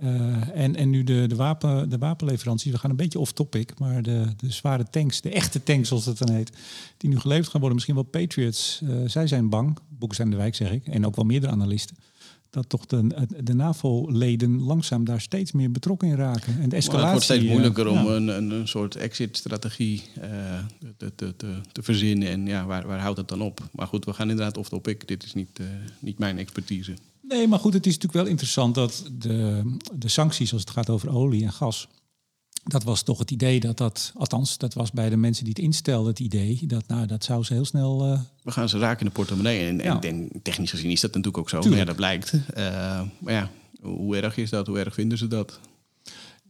[0.00, 2.72] eh, en, en nu de, de, wapen, de wapenleveranties.
[2.72, 3.78] We gaan een beetje off-topic.
[3.78, 6.52] Maar de, de zware tanks, de echte tanks zoals het dan heet...
[6.96, 8.80] die nu geleverd gaan worden, misschien wel Patriots.
[8.88, 10.86] eh, zij zijn bang, boeken zijn de wijk zeg ik...
[10.86, 11.96] en ook wel meerdere analisten...
[12.50, 16.52] dat toch de, de NAVO-leden langzaam daar steeds meer betrokken in raken.
[16.52, 17.02] En de Maar escalatie...
[17.02, 18.04] het wordt steeds eh, moeilijker om ja.
[18.04, 20.30] een, een, een soort exit-strategie eh,
[20.96, 22.28] te, te, te, te verzinnen.
[22.28, 23.60] En ja, waar, waar houdt het dan op?
[23.72, 25.08] Maar goed, we gaan inderdaad off-topic.
[25.08, 25.66] Dit is niet, eh,
[25.98, 26.94] niet mijn expertise.
[27.32, 29.62] Nee, maar goed, het is natuurlijk wel interessant dat de,
[29.94, 31.88] de sancties als het gaat over olie en gas.
[32.64, 35.62] Dat was toch het idee dat dat, althans, dat was bij de mensen die het
[35.62, 38.04] instelden het idee, dat nou, dat zou ze heel snel.
[38.12, 39.66] eh, We gaan ze raken in de portemonnee.
[39.68, 40.00] En, Ja.
[40.00, 41.60] en technisch gezien is dat natuurlijk ook zo.
[41.60, 41.86] Tuurlijk.
[41.86, 42.46] Maar ja, dat blijkt.
[42.54, 44.66] Eh, maar ja, hoe erg is dat?
[44.66, 45.58] Hoe erg vinden ze dat?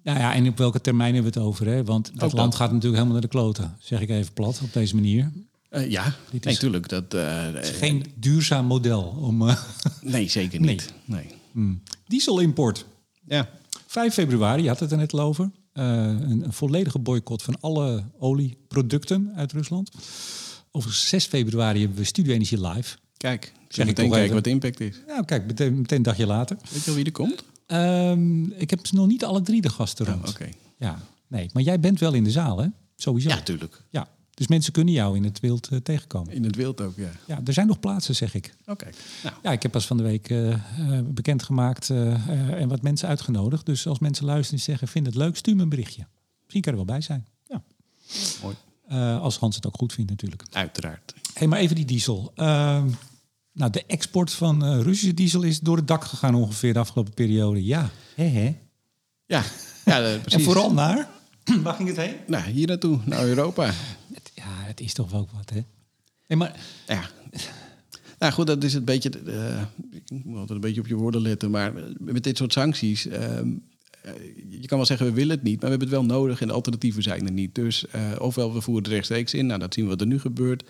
[0.03, 1.66] nou ja, en op welke termijn hebben we het over?
[1.66, 1.85] Hè?
[1.85, 2.61] Want dat Ook land dat.
[2.61, 5.33] gaat natuurlijk helemaal naar de kloten, zeg ik even plat, op deze manier.
[5.72, 6.88] Eh, ja, Dit nee, is- tuurlijk.
[6.88, 9.62] Dat, eh, Het is geen duurzaam model om eh,
[10.00, 10.70] nee, zeker Nee.
[10.70, 10.92] niet.
[11.04, 11.26] Nee.
[11.52, 11.82] hmm.
[12.06, 12.85] dieselimport.
[13.26, 13.48] Ja,
[13.87, 15.50] 5 februari, je had het er net over.
[15.72, 19.90] Eh, een, een volledige boycott van alle olieproducten uit Rusland.
[20.70, 22.96] Over 6 februari hebben we Studio Energie Live.
[23.16, 23.52] kijk.
[23.68, 24.35] Zeg meteen kijken even.
[24.35, 25.00] wat de impact is.
[25.06, 26.56] Nou, kijk, meteen, meteen een dagje later.
[26.72, 27.44] Weet je al wie er komt?
[27.66, 30.28] Ehm, ik heb nog niet alle drie de gasten Oh, rond.
[30.28, 30.48] Oké.
[30.78, 32.66] Ja, nee, maar jij bent wel in de zaal, hè?
[32.96, 33.28] Sowieso.
[33.28, 33.82] Ja, tuurlijk.
[33.90, 36.33] Ja, Dus mensen kunnen jou in het wild eh, tegenkomen.
[36.35, 37.11] In het wild ook, ja.
[37.27, 38.55] Ja, er zijn nog plaatsen, zeg ik.
[38.66, 38.88] Oké.
[39.23, 40.59] Nou, Ja, ik heb pas van de week eh, eh,
[41.05, 43.66] bekendgemaakt eh, eh, en wat mensen uitgenodigd.
[43.66, 46.07] Dus als mensen luisteren en zeggen, vind het leuk, stuur me een berichtje.
[46.40, 47.27] Misschien kan er wel bij zijn.
[47.49, 47.62] Ja.
[48.42, 48.55] mooi.
[48.88, 50.42] Eh, als Hans het ook goed vindt natuurlijk.
[50.51, 51.14] Uiteraard.
[51.35, 52.33] Hey, maar even die diesel.
[52.35, 52.88] Ehm,
[53.53, 57.14] nou, de export van eh, Russische diesel is door het dak gegaan ongeveer de afgelopen
[57.14, 57.64] periode.
[57.64, 58.57] Ja, hè hè.
[59.27, 59.42] Ja,
[59.85, 60.33] ja precies.
[60.33, 61.09] En vooral naar?
[61.62, 62.14] Waar ging het heen?
[62.27, 63.71] Nou, hier naartoe, naar Europa.
[64.72, 65.61] Het- is toch ook wat, hè?
[66.28, 67.11] Nee, maar Ja.
[68.18, 69.11] Nou goed, dat is het beetje.
[69.26, 71.50] eh, ik moet altijd een beetje op je woorden letten.
[71.50, 73.06] Maar met dit soort sancties.
[73.06, 73.48] ehm,
[74.02, 74.12] eh,
[74.61, 76.46] je kan wel zeggen, we willen het niet, maar we hebben het wel nodig en
[76.46, 77.54] de alternatieven zijn er niet.
[77.54, 80.18] Dus eh, ofwel we voeren het rechtstreeks in, nou dat zien we wat er nu
[80.18, 80.64] gebeurt.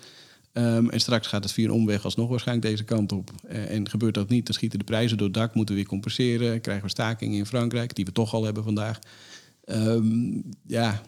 [0.53, 3.31] Ehm, en straks gaat het via een omweg alsnog waarschijnlijk deze kant op.
[3.47, 6.61] En gebeurt dat niet, dan schieten de prijzen door het dak, moeten we weer compenseren.
[6.61, 8.99] Krijgen we stakingen in Frankrijk, die we toch al hebben vandaag.
[9.65, 11.01] Ehm, ja,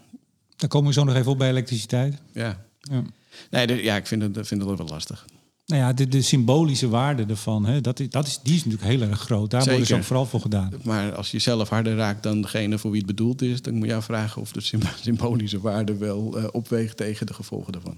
[0.56, 2.18] dan komen we zo nog even op bij elektriciteit.
[2.34, 2.66] ja.
[2.92, 3.04] Ja.
[3.50, 5.26] Nee, de- ja, ik vind het, vind het wel lastig.
[5.66, 8.92] Nou ja, de, de symbolische waarde ervan, hè, dat, is, dat is, die is natuurlijk
[8.92, 9.50] heel erg groot.
[9.52, 10.02] Daar worden ze Zeker.
[10.02, 10.72] ook vooral voor gedaan.
[10.84, 13.88] Maar als je zelf harder raakt dan degene voor wie het bedoeld is, dan moet
[13.88, 17.98] je afvragen of de symb- symbolische waarde wel eh, opweegt tegen de gevolgen daarvan.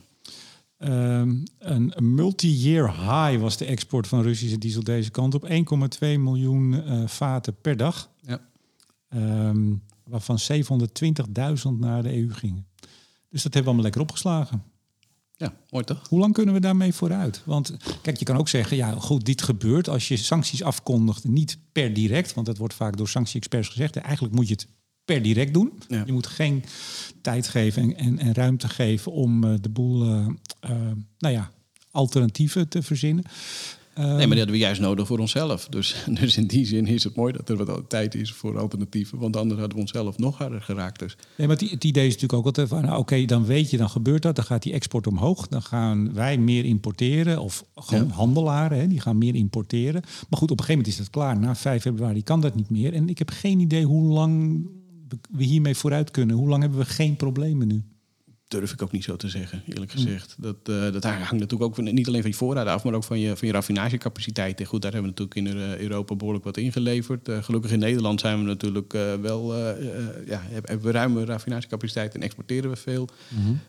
[0.78, 5.48] Ehm, een multi-year high was de export van Russische diesel deze kant op.
[5.50, 5.56] 1,2
[6.00, 8.10] miljoen eh, vaten per dag.
[8.22, 8.40] Ja.
[9.10, 9.74] Ehm,
[10.04, 12.66] waarvan 720.000 naar de EU gingen.
[13.30, 14.64] Dus dat hebben we allemaal lekker opgeslagen.
[15.38, 16.08] Ja, mooi toch?
[16.10, 17.42] Hoe lang kunnen we daarmee vooruit?
[17.46, 21.58] Want kijk, je kan ook zeggen, ja goed, dit gebeurt als je sancties afkondigt, niet
[21.72, 22.34] per direct.
[22.34, 23.96] Want dat wordt vaak door sanctie-experts gezegd.
[23.96, 24.68] Eigenlijk moet je het
[25.06, 25.72] per direct doen.
[25.88, 26.04] Ja.
[26.06, 26.64] Je moet geen
[27.22, 30.28] tijd geven en, en, en ruimte geven om eh, de boel, eh,
[30.60, 31.52] eh, nou ja,
[31.92, 33.24] alternatieven te verzinnen.
[33.98, 35.68] Nee, maar die hadden we juist nodig voor onszelf.
[35.68, 39.20] Dus, dus in die zin is het mooi dat er wat tijd is voor alternatieven.
[39.20, 41.00] Want anders hadden we onszelf nog harder geraakt.
[41.00, 43.78] Dus Nee, maar het, idee is natuurlijk ook altijd van, nou, oké, dan weet je,
[43.78, 48.08] dan gebeurt dat, dan gaat die export omhoog, dan gaan wij meer importeren, of gewoon
[48.08, 48.14] Ja.
[48.14, 50.02] handelaren, hè, die gaan meer importeren.
[50.02, 51.40] Maar goed, op een gegeven moment is dat klaar.
[51.40, 52.94] Na 5 februari kan dat niet meer.
[52.94, 54.62] En ik heb geen idee hoe lang
[55.32, 56.36] we hiermee vooruit kunnen.
[56.36, 57.84] Hoe lang hebben we geen problemen nu?
[58.48, 60.36] Durf ik ook niet zo te zeggen, eerlijk gezegd.
[60.38, 63.04] Dat, eh, dat hangt natuurlijk ook van, niet alleen van je voorraden af, maar ook
[63.04, 64.60] van je, van je raffinagecapaciteit.
[64.60, 67.28] En goed, daar hebben we natuurlijk in eh, Europa behoorlijk wat ingeleverd.
[67.28, 69.56] Eh, gelukkig in Nederland zijn we natuurlijk wel,
[70.26, 73.10] ja, hebben we ruime raffinagecapaciteit en exporteren we veel.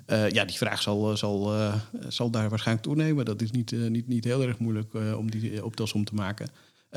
[0.07, 1.53] Eh, ja, die vraag zal, zal,
[2.09, 3.25] zal daar waarschijnlijk toenemen.
[3.25, 6.49] Dat is niet, niet, niet heel erg moeilijk om die optelsom te maken.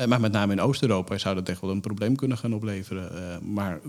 [0.06, 3.10] Maar met name in Oost-Europa zou dat echt wel een probleem kunnen gaan opleveren.
[3.52, 3.80] Maar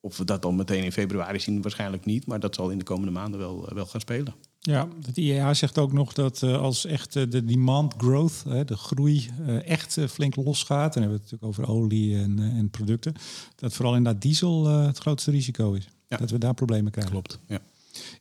[0.00, 2.26] of we dat dan meteen in februari zien, waarschijnlijk niet.
[2.26, 4.34] Maar dat zal in de komende maanden wel, wel gaan spelen.
[4.60, 8.64] Ja, het IEA zegt ook nog dat eh, als echt eh, de demand growth, hè,
[8.64, 12.16] de groei, eh, echt eh, flink losgaat, en dan hebben we het natuurlijk over olie
[12.16, 13.14] en, eh, en producten,
[13.56, 15.88] dat vooral inderdaad diesel eh, het grootste risico is.
[16.08, 16.16] Ja.
[16.16, 17.12] Dat we daar problemen krijgen.
[17.12, 17.38] Klopt.
[17.48, 17.58] Ja.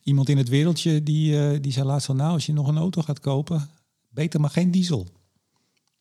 [0.03, 2.77] Iemand in het wereldje die, eh, die zei laatst van, nou, als je nog een
[2.77, 3.69] auto gaat kopen,
[4.09, 5.07] beter maar geen diesel.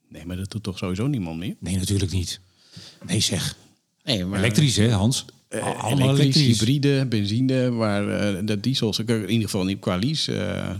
[0.08, 1.56] Nee, maar dat doet toch sowieso niemand meer?
[1.58, 2.40] Nee, natuurlijk niet.
[3.06, 3.56] Nee, zeg.
[4.04, 5.24] Nee, maar Elektrisch, hè, Hans?
[5.54, 6.58] Eh, Al- Allemaal elektrisch, elektrisch.
[6.58, 10.32] hybride, benzine, maar eh de diesels, in ieder geval niet qua lease.
[10.36, 10.78] eh, eh,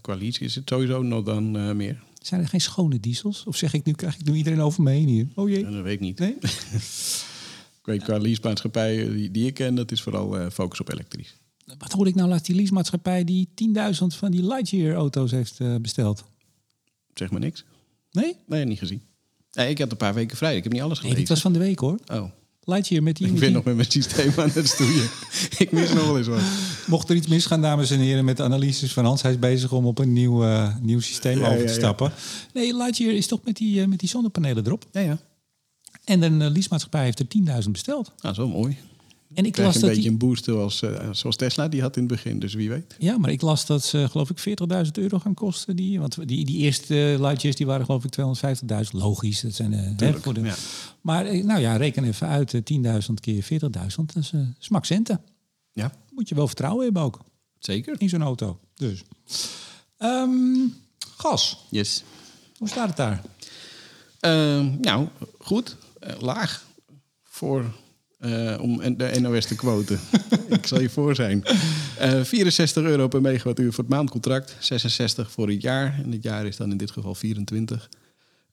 [0.00, 2.02] qua lease is het sowieso nog dan meer.
[2.20, 3.44] Zijn er geen schone diesels?
[3.46, 5.26] Of zeg ik nu, krijg ik nu iedereen over me heen hier?
[5.34, 5.60] Oh jee.
[5.60, 6.18] Ja, dat weet ik niet.
[6.18, 6.36] Nee?
[7.82, 11.34] Ik weet qua leasemaatschappijen die, die ik ken, dat is vooral focus op elektrisch.
[11.78, 12.46] Wat hoorde ik nou laatst?
[12.46, 16.24] Die leasemaatschappij die 10.000 van die Lightyear auto's heeft besteld.
[17.14, 17.64] Zeg maar niks.
[18.12, 18.36] Nee?
[18.46, 19.02] Nee, niet gezien.
[19.52, 20.56] Nee, ik had een paar weken vrij.
[20.56, 21.20] Ik heb niet alles Nee, gelezen.
[21.20, 21.98] dit was van de week hoor.
[22.12, 22.30] Oh,
[22.64, 23.26] Lightyear met die...
[23.26, 25.10] ik ben nog met mijn systeem aan het stoeien.
[25.58, 26.40] ik mis nog wel eens wat.
[26.86, 29.22] Mocht er iets misgaan, dames en heren, met de analyses van Hans.
[29.22, 31.78] Hij is bezig om op een nieuw, eh, nieuw systeem Ja, over ja, te ja.
[31.78, 32.12] stappen.
[32.52, 34.84] Nee, Lightyear is toch met die, eh, met die zonnepanelen erop.
[34.92, 35.18] Ja, ja.
[36.04, 37.26] En een uh, leasemaatschappij heeft er
[37.64, 38.06] 10.000 besteld.
[38.06, 38.78] Nou, dat is wel mooi.
[39.34, 40.10] En ik las een dat beetje die...
[40.10, 42.38] een boost zoals, eh, zoals Tesla die had in het begin.
[42.38, 42.94] Dus wie weet.
[42.98, 44.38] Ja, maar ik las dat ze geloof ik
[44.84, 45.76] 40.000 euro gaan kosten.
[45.76, 48.16] Die, want die, die eerste uh, Lightyears die waren geloof ik
[48.84, 48.90] 250.000.
[48.90, 49.72] Logisch, dat zijn...
[49.72, 50.54] hè, Tuurlijk, voor de, ja.
[51.00, 52.54] Maar eh, nou ja, reken even uit.
[52.54, 52.60] eh,
[53.00, 53.58] 10.000 keer 40.000.
[53.68, 55.20] Dat is uh, smak centen.
[55.72, 57.20] Ja, Moet je wel vertrouwen hebben ook.
[57.58, 57.94] zeker.
[57.98, 58.58] In zo'n auto.
[58.74, 59.02] Dus.
[59.96, 60.66] Ehm,
[61.16, 61.66] gas.
[61.70, 62.02] Yes.
[62.58, 63.22] Hoe staat het daar?
[64.20, 65.06] Ehm, nou,
[65.38, 65.76] goed.
[66.20, 66.64] Laag.
[67.22, 67.64] Voor
[68.22, 70.00] eh, om de NOS te quoten.
[70.48, 71.42] ik zal je voor zijn.
[72.00, 74.56] Uh, 64 euro per megawattuur voor het maandcontract.
[74.60, 76.00] 66 voor het jaar.
[76.04, 77.88] En het jaar is dan in dit geval 24.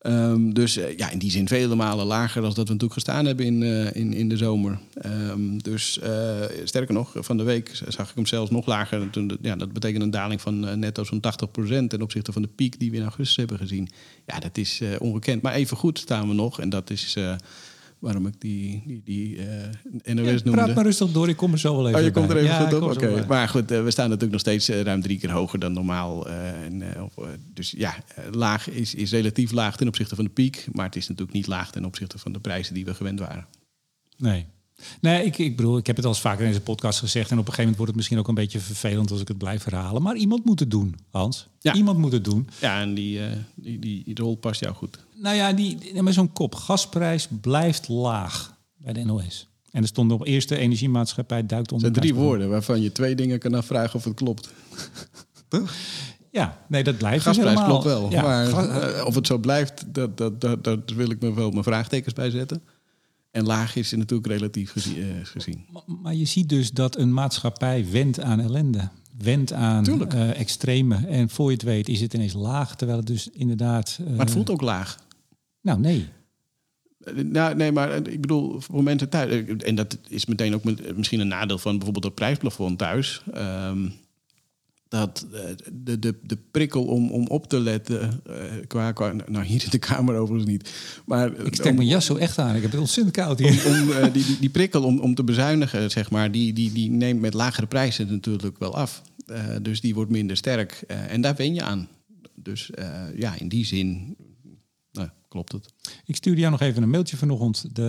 [0.01, 3.25] Um, dus uh, ja, in die zin vele malen lager dan dat we natuurlijk gestaan
[3.25, 4.79] hebben in, in, in de zomer.
[5.05, 5.99] Um, dus
[6.63, 9.09] sterker nog, van de week zag ik hem zelfs nog lager.
[9.41, 11.21] Ja, dat betekent een daling van netto zo'n
[11.83, 13.89] 80% ten opzichte van de piek die we in augustus hebben gezien.
[14.25, 15.41] Ja, dat is ongekend.
[15.41, 16.59] Maar even goed staan we nog.
[16.59, 17.17] En dat is
[17.99, 20.51] waarom ik die, die, die uh, NOS ja, noemde.
[20.51, 22.49] Praat maar rustig door, ik kom er zo wel even Oh, je komt er even
[22.49, 22.91] ja, goed op?
[22.91, 23.07] Oké.
[23.07, 23.25] Okay.
[23.25, 26.27] Maar goed, uh, we staan natuurlijk nog steeds uh, ruim drie keer hoger dan normaal.
[26.29, 26.83] En,
[27.53, 27.95] dus ja,
[28.31, 30.67] laag is, is relatief laag ten opzichte van de piek.
[30.71, 33.47] Maar het is natuurlijk niet laag ten opzichte van de prijzen die we gewend waren.
[34.17, 34.45] Nee.
[35.01, 37.31] Nee, ik, ik bedoel, ik heb het al eens vaker in deze podcast gezegd.
[37.31, 39.37] En op een gegeven moment wordt het misschien ook een beetje vervelend als ik het
[39.37, 40.01] blijf herhalen.
[40.01, 41.47] Maar iemand moet het doen, Hans.
[41.59, 41.73] Ja.
[41.73, 42.49] Iemand moet het doen.
[42.59, 44.99] Ja, en die, uh, die, die, die rol past jou goed.
[45.15, 46.55] Nou ja, die, met zo'n kop.
[46.55, 49.47] Gasprijs blijft laag bij de NOS.
[49.71, 51.87] En er stond op eerste energiemaatschappij duikt onder.
[51.87, 54.49] Het zijn drie woorden waarvan je twee dingen kan afvragen of het klopt.
[55.47, 55.73] Toch?
[56.31, 58.11] Ja, nee, dat blijft Gasprijs dus klopt wel.
[58.11, 61.51] Ja, maar uh, of het zo blijft, dat, dat, dat, dat wil ik me wel
[61.51, 62.61] mijn vraagtekens bij zetten.
[63.31, 64.97] En laag is natuurlijk relatief gezien.
[64.97, 65.65] Uh, gezien.
[65.71, 68.89] Maar, maar, je ziet dus dat een maatschappij wendt aan ellende.
[69.17, 70.95] Wendt aan uh, extreme.
[70.95, 72.75] En voor je het weet is het ineens laag.
[72.75, 73.97] Terwijl het dus inderdaad...
[74.01, 74.97] Uh, maar het voelt ook laag.
[75.61, 76.07] Nou, nee.
[77.23, 79.45] Nou, nee, maar ik bedoel, voor mensen thuis...
[79.45, 80.63] En dat is meteen ook
[80.95, 83.23] misschien een nadeel van bijvoorbeeld het prijsplafond thuis.
[83.35, 83.93] Um,
[84.89, 85.27] dat
[85.73, 88.35] de, de, de prikkel om, om op te letten, uh,
[88.67, 90.71] qua, qua, nou hier in de kamer overigens niet.
[91.05, 93.65] Maar, ik trek mijn jas zo echt aan, ik heb het ontzettend koud hier.
[93.65, 96.71] Om, om uh, die, die, die, prikkel om, om te bezuinigen, zeg maar, die, die,
[96.71, 99.01] die neemt met lagere prijzen natuurlijk wel af.
[99.27, 101.87] Uh, dus die wordt minder sterk en daar wen je aan.
[102.35, 102.69] Dus
[103.15, 104.15] ja, in die zin
[105.27, 105.73] klopt het.
[106.05, 107.75] Ik stuurde jou nog even een mailtje vanochtend.
[107.75, 107.81] De,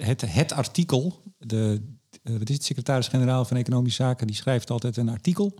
[0.00, 1.80] het, het artikel, de
[2.22, 5.54] wat is het, secretaris-generaal van Economische Zaken, die schrijft altijd een artikel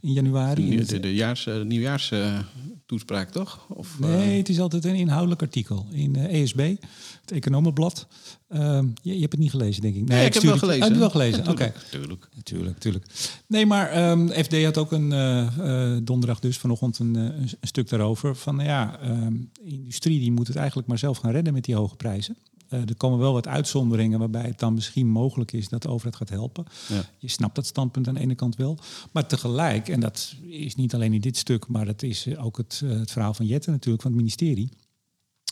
[0.00, 0.76] in januari.
[0.76, 3.66] De, de, de jaars, uh, nieuwjaarstoespraak, uh, toch?
[3.68, 6.74] Of, nee, het is altijd een inhoudelijk artikel in ESB,
[7.20, 8.06] het Economenblad.
[8.48, 10.08] Ehm, je, je, hebt het niet gelezen, denk ik.
[10.08, 10.82] Nee, nee ik heb het wel gelezen.
[10.82, 11.50] heb het wel gelezen, oké.
[11.58, 11.72] Okay.
[11.90, 12.28] Tuurlijk.
[12.42, 13.06] Tuurlijk, tuurlijk.
[13.46, 18.36] Nee, maar um, FD had ook een donderdag dus vanochtend een, een, stuk daarover.
[18.36, 21.74] Van ja, um, de industrie die moet het eigenlijk maar zelf gaan redden met die
[21.74, 22.36] hoge prijzen.
[22.70, 26.16] Uh, er komen wel wat uitzonderingen waarbij het dan misschien mogelijk is dat de overheid
[26.16, 26.64] gaat helpen.
[26.88, 27.02] Ja.
[27.18, 28.78] Je snapt dat standpunt aan de ene kant wel.
[29.12, 32.80] Maar tegelijk, en dat is niet alleen in dit stuk, maar dat is ook het,
[32.84, 34.70] uh, het verhaal van Jetten natuurlijk, van het ministerie.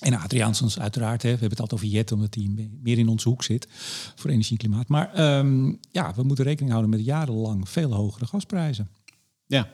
[0.00, 3.28] En Adriaansens uiteraard, hè, we hebben het altijd over Jet, omdat hij meer in onze
[3.28, 3.68] hoek zit
[4.14, 4.88] voor energie en klimaat.
[4.88, 8.88] Maar um, ja, we moeten rekening houden met jarenlang veel hogere gasprijzen.
[9.46, 9.68] Ja,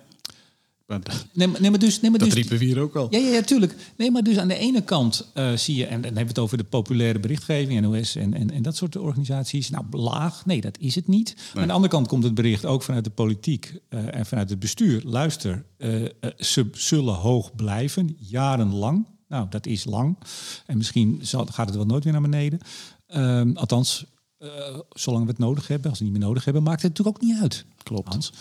[1.32, 3.06] Nee, nee, maar dus, nee, maar dat dus, riepen we hier ook al.
[3.10, 3.74] Ja, ja, ja, tuurlijk.
[3.96, 6.38] Nee, maar dus aan de ene kant uh, zie je, en dan hebben we het
[6.38, 9.70] over de populaire berichtgeving, NOS en, en, en dat soort organisaties.
[9.70, 11.34] Nou, laag, nee, dat is het niet.
[11.34, 11.44] Nee.
[11.52, 14.50] Maar aan de andere kant komt het bericht ook vanuit de politiek uh, en vanuit
[14.50, 15.02] het bestuur.
[15.04, 19.06] Luister, uh, ze zullen hoog blijven, jarenlang.
[19.28, 20.18] Nou, dat is lang.
[20.66, 22.58] En misschien zal, gaat het wel nooit weer naar beneden.
[23.06, 24.04] Ehm, althans,
[24.42, 25.90] uh, zolang we het nodig hebben.
[25.90, 27.64] Als we het niet meer nodig hebben, maakt het natuurlijk ook niet uit.
[27.82, 28.08] Klopt.
[28.08, 28.32] Hans.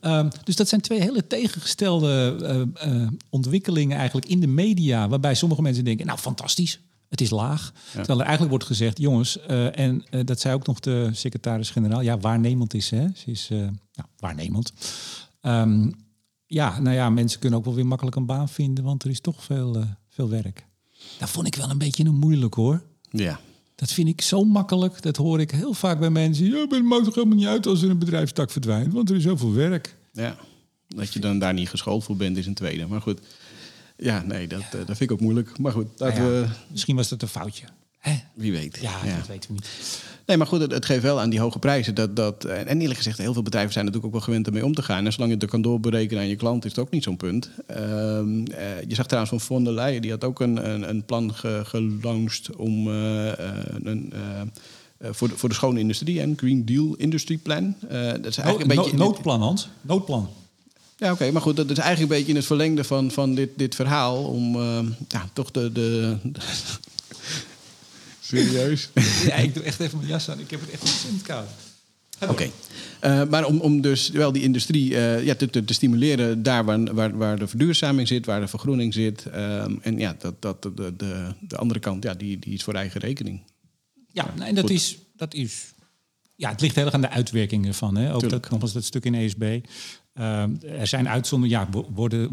[0.00, 0.18] Ja.
[0.18, 2.36] Um, dus dat zijn twee hele tegengestelde
[2.82, 5.08] uh, uh, ontwikkelingen eigenlijk in de media.
[5.08, 6.80] Waarbij sommige mensen denken, nou fantastisch.
[7.08, 7.72] Het is laag.
[7.74, 7.90] Ja.
[7.92, 12.00] Terwijl er eigenlijk wordt gezegd, jongens, en dat zei ook nog de secretaris-generaal.
[12.00, 12.94] Ja, waarnemend is ze.
[12.94, 13.06] Hè?
[13.14, 14.72] Ze is nou, waarnemend.
[15.42, 15.92] Um,
[16.46, 19.20] ja, nou ja, mensen kunnen ook wel weer makkelijk een baan vinden, want er is
[19.20, 20.66] toch veel, veel werk.
[21.18, 22.82] Dat vond ik wel een beetje een moeilijk hoor.
[23.10, 23.40] Ja,
[23.74, 25.02] dat vind ik zo makkelijk.
[25.02, 26.46] Dat hoor ik heel vaak bij mensen.
[26.46, 29.22] Ja, het maakt toch helemaal niet uit als er een bedrijfstak verdwijnt, want er is
[29.22, 29.96] zoveel werk.
[30.12, 30.36] Ja,
[30.88, 32.86] dat je dan daar niet geschoold voor bent is een tweede.
[32.86, 33.20] Maar goed,
[33.96, 34.66] ja, nee, dat, ja.
[34.66, 35.58] Uh, dat vind ik ook moeilijk.
[35.58, 36.46] Maar goed, dat ja, we...
[36.70, 37.66] misschien was dat een foutje.
[38.04, 38.20] Hè?
[38.34, 38.78] Wie weet.
[38.80, 40.02] Ja, ja, dat weten we niet.
[40.26, 41.94] Nee, maar goed, het, het, geeft wel aan die hoge prijzen.
[41.94, 44.74] Dat, dat, en eerlijk gezegd, heel veel bedrijven zijn natuurlijk ook wel gewend ermee om
[44.74, 45.06] te gaan.
[45.06, 47.50] En zolang je het kan doorberekenen aan je klant, is het ook niet zo'n punt.
[47.70, 47.82] Uh, uh,
[48.88, 51.62] je zag trouwens van von der Leyen, die had ook een, een, een plan ge,
[51.64, 53.32] gelaunched om uh,
[53.82, 54.12] een,
[55.00, 57.74] voor, de, voor de schone industrie, een Green Deal Industry Plan.
[57.88, 59.68] dat is eigenlijk no, een beetje no, noodplan, Hans.
[59.80, 60.28] Noodplan.
[60.96, 63.34] Ja, oké, okay, maar goed, dat is eigenlijk een beetje in het verlengde van, van
[63.34, 64.24] dit, dit verhaal.
[64.24, 64.56] Om
[65.08, 66.16] ja, toch de, de,
[68.34, 68.90] Serieus?
[69.28, 70.40] ja, ik doe echt even mijn jas aan.
[70.40, 71.48] Ik heb het echt ontzettend koud.
[72.20, 72.32] Oké.
[72.32, 72.52] Okay.
[73.04, 76.64] Uh, maar om, om dus wel die industrie uh, ja, te, te, te, stimuleren daar
[76.64, 79.24] waar, waar, waar de verduurzaming zit, waar de vergroening zit.
[79.26, 82.74] Uh, en ja, dat, dat, de, de, de andere kant, ja, die, die is voor
[82.74, 83.42] eigen rekening.
[84.12, 85.72] Ja, ja en dat is, dat is.
[86.36, 87.96] Ja, het ligt heel erg aan de uitwerking ervan.
[87.96, 88.12] Hè?
[88.14, 88.42] Ook Tuurlijk.
[88.42, 89.60] dat, nogmaals dat stuk in ESB.
[90.14, 90.42] Uh,
[90.80, 91.68] er zijn uitzonderingen.
[91.72, 91.84] Ja,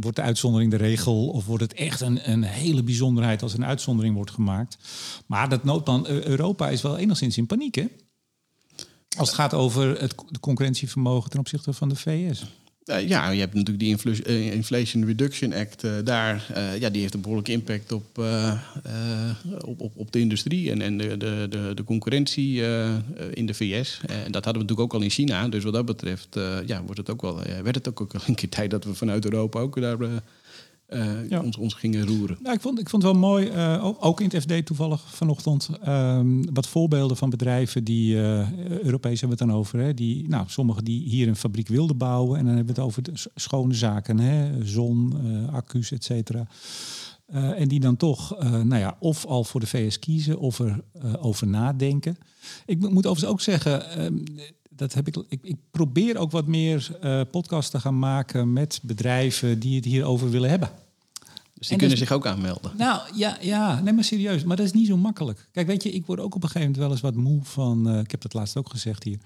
[0.02, 3.66] wordt de uitzondering de regel of wordt het echt een, een hele bijzonderheid als een
[3.66, 4.78] uitzondering wordt gemaakt?
[5.26, 7.86] Maar dat noodplan Europa is wel enigszins in paniek, hè?
[9.18, 12.46] Als het gaat over het concurrentievermogen ten opzichte van de VS.
[12.86, 16.46] Uh, ja, je hebt natuurlijk die uh, Inflation Reduction Act uh, daar.
[16.80, 18.18] ja, die heeft een behoorlijke impact op,
[19.66, 22.62] op, op, op, de industrie en, en de, de, de, de concurrentie
[23.34, 24.00] in de VS.
[24.08, 25.48] en dat hadden we natuurlijk ook al in China.
[25.48, 28.50] Dus wat dat betreft ja, wordt het ook wel, werd het ook, ook een keer
[28.50, 29.98] tijd dat we vanuit Europa ook daar
[30.94, 31.42] uh, ja.
[31.42, 32.38] ons, ons gingen roeren.
[32.42, 35.70] Nou, ik, vond, ik vond het wel mooi, uh, ook in het FD toevallig vanochtend,
[35.88, 38.52] um, wat voorbeelden van bedrijven die, uh,
[38.84, 41.98] Europees hebben we het dan over, hè, die, nou, sommigen die hier een fabriek wilden
[41.98, 42.40] bouwen.
[42.40, 45.14] En dan hebben we het over de schone zaken, hè, zon,
[45.52, 46.48] accu's, et cetera.
[47.32, 50.84] en die dan toch, nou ja, of al voor de VS kiezen of er
[51.20, 52.18] over nadenken.
[52.66, 54.18] Ik moet overigens ook zeggen, ehm,
[54.82, 58.80] dat heb ik, ik, ik, probeer ook wat meer uh, podcasts te gaan maken met
[58.84, 60.70] bedrijven die het hierover willen hebben.
[61.54, 62.72] Dus die kunnen zich ook aanmelden.
[62.78, 64.44] Nou ja, ja, nee maar serieus.
[64.44, 65.48] Maar dat is niet zo makkelijk.
[65.52, 67.94] Kijk, weet je, ik word ook op een gegeven moment wel eens wat moe van.
[67.94, 69.18] Uh, ik heb dat laatst ook gezegd hier.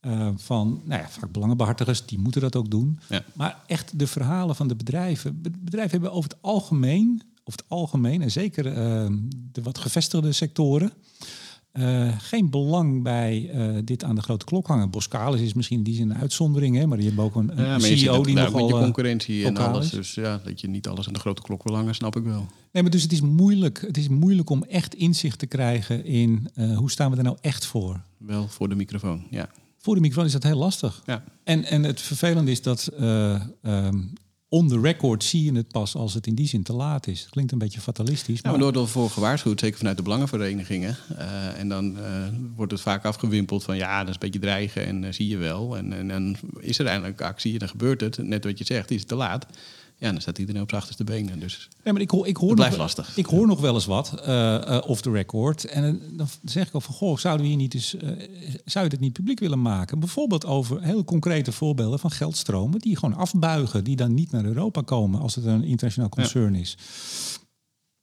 [0.00, 3.00] Uh, van, nou ja, vaak belangenbehartigers, die moeten dat ook doen.
[3.08, 3.24] Ja.
[3.32, 5.42] Maar echt de verhalen van de bedrijven.
[5.42, 8.64] Bedrijven hebben over het algemeen, over het algemeen, en zeker
[9.52, 10.92] de wat gevestigde sectoren,
[11.72, 14.90] uh, geen belang bij uh, dit aan de grote klok hangen.
[14.90, 18.34] Boskalis is misschien die zin een uitzondering, hè, maar je hebt ook een, CEO die
[18.34, 18.66] nogal...
[18.66, 21.62] Met je concurrentie en alles, dus ja, dat je niet alles aan de grote klok
[21.62, 22.46] wil hangen, snap ik wel.
[22.72, 26.48] Nee, maar dus het is moeilijk, het is moeilijk om echt inzicht te krijgen in
[26.54, 28.00] uh, hoe staan we er nou echt voor?
[28.16, 29.48] Wel voor de microfoon, ja.
[29.78, 31.02] Voor de microfoon is dat heel lastig.
[31.06, 31.24] Ja.
[31.44, 32.90] En, en het vervelende is dat
[33.62, 34.12] um,
[34.52, 37.20] on the record zie je het pas als het in die zin te laat is.
[37.20, 38.42] Het klinkt een beetje fatalistisch.
[38.42, 38.52] Maar...
[38.52, 40.96] Ja, maar door ervoor gewaarschuwd, zeker vanuit de belangenverenigingen.
[41.12, 42.04] Uh, en dan uh,
[42.56, 45.36] wordt het vaak afgewimpeld van ja, dat is een beetje dreigen en uh, zie je
[45.36, 45.76] wel.
[45.76, 48.18] En, en dan is er eindelijk actie en dan gebeurt het.
[48.18, 49.46] Net wat je zegt, is het te laat.
[50.00, 51.38] Ja, dan staat iedereen op zijn achterste benen.
[51.38, 53.16] Dus ja, maar ik hoor, ik hoor nog, lastig.
[53.16, 55.64] Ik hoor nog wel eens wat uh, uh, off the record.
[55.64, 58.00] En dan zeg ik ook van, goh, zouden we hier niet eens, uh,
[58.64, 59.98] zou je het niet publiek willen maken?
[59.98, 64.80] Bijvoorbeeld over heel concrete voorbeelden van geldstromen die gewoon afbuigen, die dan niet naar Europa
[64.80, 66.60] komen als het een internationaal concern ja.
[66.60, 66.76] is.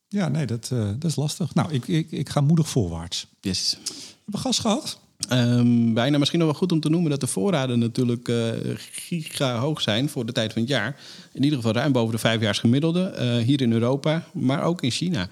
[0.08, 1.54] Ja, nee, dat, dat is lastig.
[1.54, 3.28] Nou, ik, ik, ik ga moedig voorwaarts.
[3.40, 3.78] Yes.
[3.84, 3.92] We
[4.24, 5.00] hebben gas gehad.
[5.32, 8.48] Um, bijna misschien nog wel goed om te noemen dat de voorraden natuurlijk uh,
[8.92, 11.00] giga hoog zijn voor de tijd van het jaar.
[11.34, 13.14] In ieder geval ruim boven de vijfjaars gemiddelde.
[13.20, 15.28] Uh, hier in Europa, maar ook in China.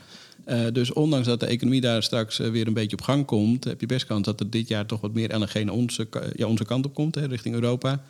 [0.48, 3.80] Uh, dus ondanks dat de economie daar straks weer een beetje op gang komt, heb
[3.80, 6.66] je best kans dat er dit jaar toch wat meer LNG naar onze, ja, onze
[6.66, 8.04] kant op komt, hè, richting Europa.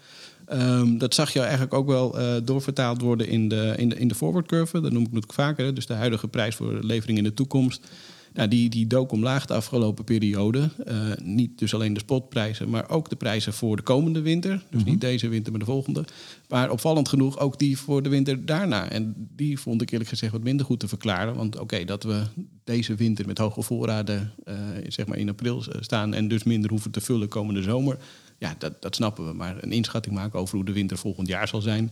[0.53, 4.15] Um, dat zag je eigenlijk ook wel doorvertaald worden in de, in de, in de
[4.15, 4.81] forward curve.
[4.81, 5.65] Dat noem ik natuurlijk vaker.
[5.65, 5.73] Hè.
[5.73, 7.87] Dus de huidige prijs voor levering in de toekomst.
[8.35, 10.69] Nou, die, die dook omlaag de afgelopen periode.
[10.87, 14.63] Uh, niet dus alleen de spotprijzen, maar ook de prijzen voor de komende winter.
[14.69, 16.05] Dus niet deze winter, maar de volgende.
[16.49, 18.89] Maar opvallend genoeg ook die voor de winter daarna.
[18.89, 21.35] En die vond ik eerlijk gezegd wat minder goed te verklaren.
[21.35, 22.23] Want oké, dat we
[22.63, 24.55] deze winter met hoge voorraden uh,
[24.87, 26.13] zeg maar in april staan...
[26.13, 27.97] en dus minder hoeven te vullen komende zomer...
[28.37, 29.33] ja, dat, dat snappen we.
[29.33, 31.91] Maar een inschatting maken over hoe de winter volgend jaar zal zijn...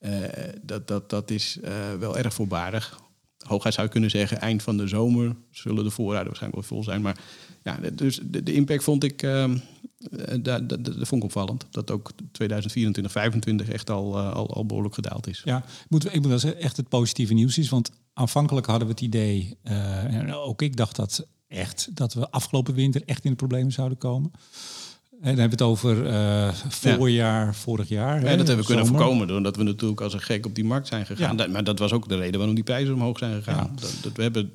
[0.00, 0.10] Uh,
[0.62, 1.58] dat, dat, dat is
[1.98, 3.00] wel erg voorbarig
[3.46, 6.84] hooguit zou je kunnen zeggen, eind van de zomer zullen de voorraden waarschijnlijk wel vol
[6.84, 7.02] zijn.
[7.02, 7.18] Maar
[7.62, 9.54] ja, dus de, de impact vond ik, uh,
[10.40, 11.66] dat, vond ik opvallend.
[11.70, 15.42] Dat ook 2024, 2025 echt al, uh, al, al behoorlijk gedaald is.
[15.44, 17.68] Ja, moet, ik moet wel echt het positieve nieuws is.
[17.68, 22.30] Want aanvankelijk hadden we het idee, uh, en ook ik dacht dat echt, dat we
[22.30, 24.30] afgelopen winter echt in de problemen zouden komen.
[25.22, 27.52] En dan hebben we het over uh, voorjaar, ja.
[27.52, 28.14] vorig jaar.
[28.24, 30.86] Ja, dat hebben we kunnen voorkomen doordat we natuurlijk als een gek op die markt
[30.86, 31.36] zijn gegaan.
[31.36, 31.46] Ja.
[31.46, 33.72] maar dat was ook de reden waarom die prijzen omhoog zijn gegaan.
[33.74, 34.50] Dat, dat, we, hebben,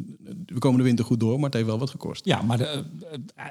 [0.45, 2.25] we komen de winter goed door, maar het heeft wel wat gekost.
[2.25, 2.83] Ja, maar de,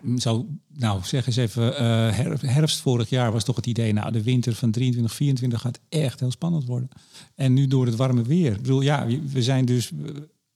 [0.05, 4.13] uh, zo, nou zeg eens even, uh, herfst vorig jaar was toch het idee, nou
[4.13, 6.89] de winter van 23, 24 gaat echt heel spannend worden.
[7.35, 8.53] En nu door het warme weer.
[8.53, 9.91] Ik bedoel, ja, we zijn dus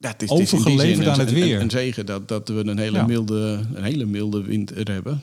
[0.01, 1.57] ja, het is, overgeleverd aan het weer.
[1.57, 5.23] Een, een zegen dat, dat we een hele, milde, een hele milde winter hebben.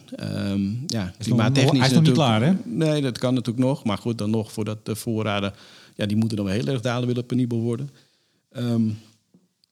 [0.51, 2.53] Um, ja, klimaattechnisch hij is nog niet klaar, hè?
[2.63, 3.83] Nee, dat kan natuurlijk nog.
[3.83, 5.53] Maar goed, dan nog voordat de voorraden...
[5.95, 7.89] Ja, die moeten dan wel heel erg dalen, willen penibel worden.
[8.57, 8.97] Um,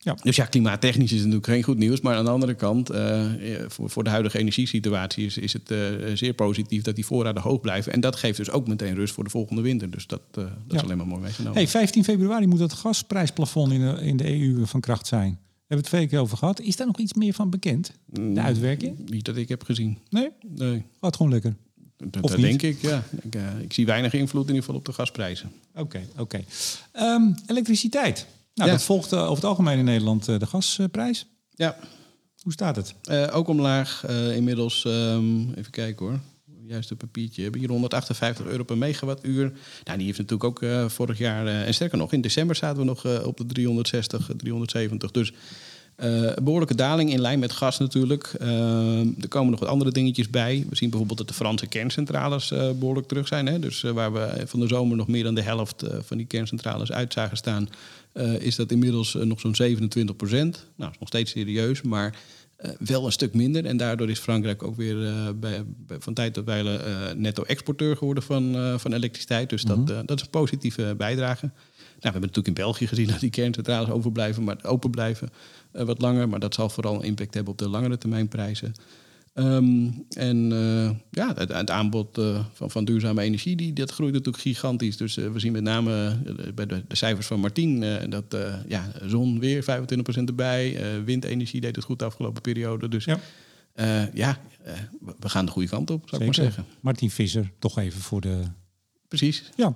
[0.06, 0.16] ja.
[0.22, 2.00] Dus ja, klimaattechnisch is het natuurlijk geen goed nieuws.
[2.00, 3.24] Maar aan de andere kant, uh,
[3.66, 5.78] voor, voor de huidige energiesituatie is, is het uh,
[6.14, 7.92] zeer positief dat die voorraden hoog blijven.
[7.92, 9.90] En dat geeft dus ook meteen rust voor de volgende winter.
[9.90, 10.76] Dus dat, uh, dat ja.
[10.76, 11.56] is alleen maar mooi meegenomen.
[11.56, 15.30] Hey, 15 februari moet het gasprijsplafond in de, in de EU van kracht zijn.
[15.30, 16.60] We hebben het twee keer over gehad.
[16.60, 17.92] Is daar nog iets meer van bekend?
[18.04, 19.10] De mm, uitwerking?
[19.10, 19.98] Niet dat ik heb gezien.
[20.10, 20.28] Nee?
[20.46, 20.84] Nee.
[21.00, 21.54] Gaat gewoon lekker.
[21.96, 23.04] Dat, dat denk ik, ja.
[23.22, 25.52] Ik, ik, zie weinig invloed in ieder geval op de gasprijzen.
[25.70, 26.20] Oké, okay, oké.
[26.20, 27.14] Okay.
[27.14, 28.26] Um, elektriciteit.
[28.56, 31.26] Nou, dat volgt uh, over het algemeen in Nederland uh, de gasprijs.
[31.50, 31.76] Ja.
[32.42, 32.94] Hoe staat het?
[33.10, 34.06] Uh, ook omlaag.
[34.34, 36.18] inmiddels, um, even kijken hoor.
[36.66, 37.42] Juist een papiertje.
[37.42, 39.52] hebben hier 158 euro per megawattuur.
[39.84, 41.46] Nou, die heeft natuurlijk ook vorig jaar...
[41.46, 45.10] en sterker nog, in december zaten we nog op de 360, 370.
[45.10, 45.32] Dus
[45.96, 48.32] een behoorlijke daling in lijn met gas natuurlijk.
[48.40, 50.66] Uh, er komen nog wat andere dingetjes bij.
[50.68, 53.46] We zien bijvoorbeeld dat de Franse kerncentrales behoorlijk terug zijn.
[53.46, 53.58] Hè?
[53.58, 57.12] Dus waar we van de zomer nog meer dan de helft van die kerncentrales uit
[57.12, 57.68] zagen staan...
[58.38, 60.66] is dat inmiddels nog zo'n 27 procent.
[60.76, 62.18] Nou, is nog steeds serieus, maar
[62.78, 63.64] wel een stuk minder.
[63.64, 64.96] En daardoor is Frankrijk ook weer
[65.36, 66.80] bij, bij, van tijd tot wijle
[67.16, 69.50] netto-exporteur geworden van, van elektriciteit.
[69.50, 70.06] Dus dat, mhm.
[70.06, 71.46] dat is een positieve bijdrage.
[71.46, 75.30] Nou, we hebben natuurlijk in België gezien dat die kerncentrales overblijven, maar open blijven
[75.72, 76.28] wat langer.
[76.28, 78.74] Maar dat zal vooral een impact hebben op de langere termijn prijzen.
[79.38, 84.12] Um, en uh, ja, het, het aanbod uh, van, van, duurzame energie, die, dat groeit
[84.12, 84.96] natuurlijk gigantisch.
[84.96, 86.18] Dus we zien met name
[86.54, 88.36] bij de, de, cijfers van Martien dat
[88.68, 89.66] ja, zon weer 25%
[90.24, 90.76] erbij.
[91.04, 92.88] windenergie deed het goed de afgelopen periode.
[92.88, 93.18] Dus ja,
[94.14, 94.38] ja
[95.20, 96.64] we gaan de goede kant op, zou ik maar zeggen.
[96.80, 98.42] Martin Visser, toch even voor de
[99.08, 99.50] Precies.
[99.56, 99.74] Ja.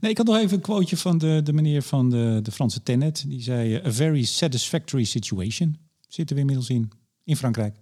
[0.00, 2.82] Nee, ik had nog even een quoteje van de, de meneer van de, de Franse
[2.82, 3.24] Tenet.
[3.26, 5.76] Die zei, a very satisfactory situation.
[6.08, 6.90] Zitten we inmiddels in,
[7.24, 7.76] in Frankrijk.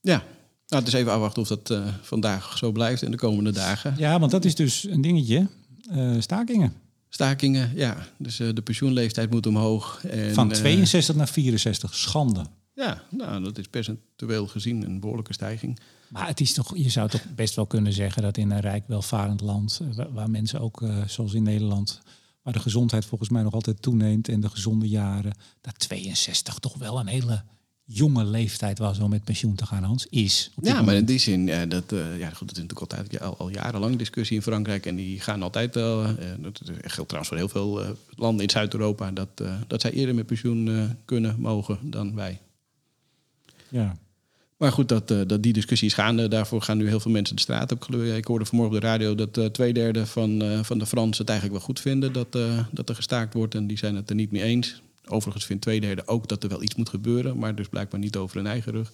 [0.00, 0.24] Ja,
[0.68, 3.94] nou, het is even afwachten of dat uh, vandaag zo blijft in de komende dagen.
[3.96, 5.48] Ja, want dat is dus een dingetje.
[5.92, 6.72] Uh, stakingen.
[7.08, 8.06] Stakingen, ja.
[8.18, 10.04] Dus uh, de pensioenleeftijd moet omhoog.
[10.04, 12.44] En, Van 62 naar 64, schande.
[12.74, 15.80] Ja, nou, dat is percentueel gezien een behoorlijke stijging.
[16.08, 18.84] Maar het is toch, je zou toch best wel kunnen zeggen dat in een rijk
[18.86, 22.00] welvarend land, eh, waar, mensen ook, zoals in Nederland,
[22.42, 26.74] waar de gezondheid volgens mij nog altijd toeneemt en de gezonde jaren, dat 62 toch
[26.76, 27.42] wel een hele
[27.90, 30.50] jonge leeftijd was om met pensioen te gaan, Hans, is.
[30.62, 33.36] Ja, maar in die zin, uh, dat, uh, ja, goed, dat is natuurlijk altijd al,
[33.36, 34.86] al jarenlang discussie in Frankrijk.
[34.86, 36.08] En die gaan altijd, uh,
[36.38, 39.28] dat geldt trouwens voor heel veel landen in Zuid-Europa, dat,
[39.66, 42.40] dat zij eerder met pensioen kunnen, mogen dan wij.
[43.68, 43.96] Ja.
[44.56, 46.28] Maar goed, dat, dat die discussie is gaande.
[46.28, 47.94] Daarvoor gaan nu heel veel mensen de straat op.
[47.94, 51.58] Ik hoorde vanmorgen op de radio dat twee derde van, van de Fransen het eigenlijk
[51.58, 52.38] wel goed vinden dat,
[52.70, 53.54] dat er gestaakt wordt.
[53.54, 54.82] En die zijn het er niet mee eens.
[55.10, 58.16] Overigens vindt twee derde ook dat er wel iets moet gebeuren, maar dus blijkbaar niet
[58.16, 58.92] over hun eigen rug.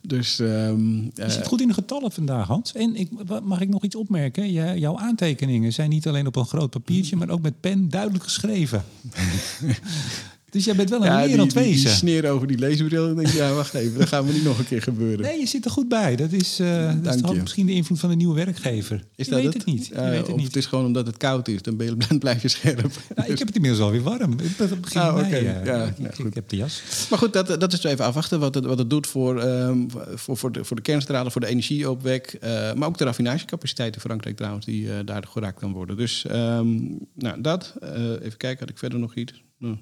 [0.00, 2.72] Dus, um, je zit goed in de getallen vandaag, Hans.
[2.72, 3.10] En ik,
[3.42, 4.52] mag ik nog iets opmerken?
[4.78, 8.84] jouw aantekeningen zijn niet alleen op een groot papiertje, maar ook met pen duidelijk geschreven.
[10.56, 13.08] Dus jij bent wel een ja, wereld die, die, sneer over die leesbril.
[13.08, 15.20] En denk ja, wacht even, dat gaan we niet nog een keer gebeuren.
[15.20, 16.16] Nee, je zit er goed bij.
[16.16, 19.04] Dat is, uh, dat is misschien de invloed van de nieuwe werkgever.
[19.16, 19.90] Is je dat weet het, niet.
[19.92, 20.46] Uh, weet het of niet.
[20.46, 21.62] het is gewoon omdat het koud is.
[21.62, 22.90] Dan ben je, blijf je scherp.
[23.16, 24.36] Nou, ik heb het inmiddels alweer warm.
[24.38, 25.30] Het begin ah, okay.
[25.30, 26.82] mei, uh, ja, ik, ik, heb de jas.
[27.10, 30.36] Maar goed, dat, dat is even afwachten wat het, wat het doet voor, um, voor,
[30.36, 32.38] voor, de, voor de kernstralen, voor de energieopwek.
[32.42, 35.96] Uh, maar ook de raffinagecapaciteit in Frankrijk trouwens, die daar geraakt kan worden.
[35.96, 37.74] Dus um, nou, dat.
[38.22, 39.42] even kijken, had ik verder nog iets?
[39.58, 39.76] Nou.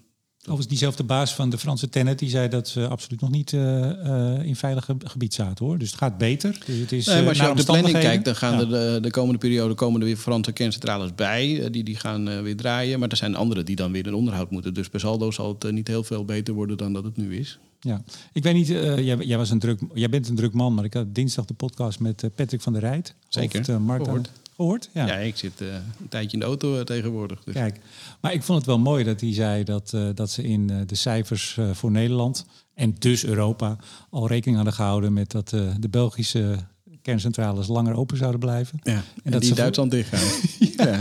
[0.44, 3.60] Overigens, diezelfde baas van de Franse Tenet die zei dat ze absoluut nog niet uh,
[3.60, 5.78] uh, in veilig gebied zaten hoor.
[5.78, 6.58] Dus het gaat beter.
[6.66, 8.60] Dus het is, nee, maar als je op de planning kijkt, dan gaan ja.
[8.60, 11.68] er de, de, komende periode komen er weer Franse kerncentrales bij.
[11.70, 12.98] die, die gaan weer draaien.
[12.98, 14.74] Maar er zijn andere die dan weer in onderhoud moeten.
[14.74, 17.58] Dus per saldo zal het niet heel veel beter worden dan dat het nu is.
[17.80, 20.84] Ja, ik weet niet, jij, jij, was een druk, jij bent een druk man, maar
[20.84, 23.14] ik had dinsdag de podcast met Patrick van der Rijt.
[23.28, 24.08] Zeker, het, Markt
[24.56, 24.90] gehoord?
[24.92, 27.44] Ja, ja ik zit uh, een tijdje in de auto uh, tegenwoordig.
[27.44, 27.54] Dus.
[27.54, 27.80] Kijk,
[28.20, 30.94] maar ik vond het wel mooi dat hij zei dat, uh, dat ze in de
[30.94, 33.76] cijfers voor Nederland en dus Europa
[34.10, 35.48] al rekening hadden gehouden met dat
[35.78, 36.56] de Belgische
[37.02, 38.80] kerncentrales langer open zouden blijven.
[38.82, 40.00] Ja, en, en dat die Duitsland voor...
[40.00, 40.28] dichtgaan.
[40.86, 40.98] ja.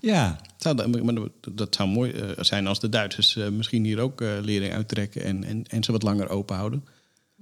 [0.00, 0.40] ja.
[1.54, 5.84] Dat zou mooi zijn als de Duitsers misschien hier ook lering uittrekken en, en, en
[5.84, 6.84] ze wat langer open houden.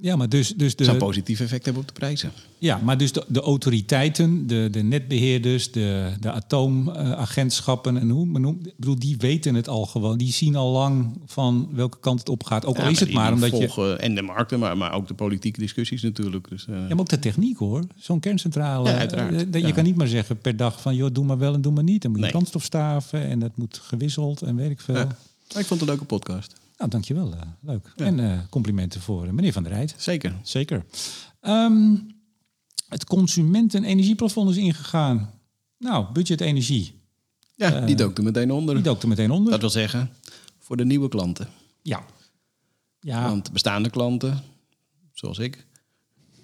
[0.02, 0.84] Ja, maar dus, dus de...
[0.84, 2.32] zou positief effect hebben op de prijzen.
[2.58, 8.40] Ja, maar dus de, de autoriteiten, de, de netbeheerders, de, de atoomagentschappen en hoe men
[8.40, 10.18] noemt, bedoel, die weten het al gewoon.
[10.18, 12.66] Die zien al lang van welke kant het op gaat.
[12.66, 13.96] Ook al is het maar omdat volgen, je.
[13.96, 16.48] En de markten, maar, maar ook de politieke discussies natuurlijk.
[16.48, 16.76] Dus, uh...
[16.76, 17.84] Ja, maar ook de techniek hoor.
[17.96, 18.88] Zo'n kerncentrale.
[18.88, 19.54] Ja, uiteraard.
[19.54, 21.72] Uh, je kan niet maar zeggen per dag van joh, doe maar wel en doe
[21.72, 22.02] maar niet.
[22.02, 22.34] Dan moet je nee.
[22.34, 24.96] brandstofstaven en dat moet gewisseld en weet ik veel.
[24.96, 26.60] Ik vond het een leuke podcast.
[26.82, 27.32] Nou, dankjewel.
[27.34, 27.92] Uh, leuk.
[27.96, 29.94] En uh, complimenten voor uh, meneer Van der Rijt.
[29.96, 30.34] Zeker.
[30.42, 30.84] Zeker.
[31.40, 32.06] Um,
[32.88, 35.30] het consumentenenergieplafond is ingegaan.
[35.78, 37.00] Nou, budget energie.
[37.54, 38.74] Ja, die dook er meteen onder.
[38.74, 39.50] Die dook er meteen onder.
[39.50, 40.10] Dat wil zeggen,
[40.58, 41.48] voor de nieuwe klanten.
[41.82, 42.04] Ja.
[43.00, 43.28] ja.
[43.28, 44.42] Want bestaande klanten,
[45.12, 45.66] zoals ik,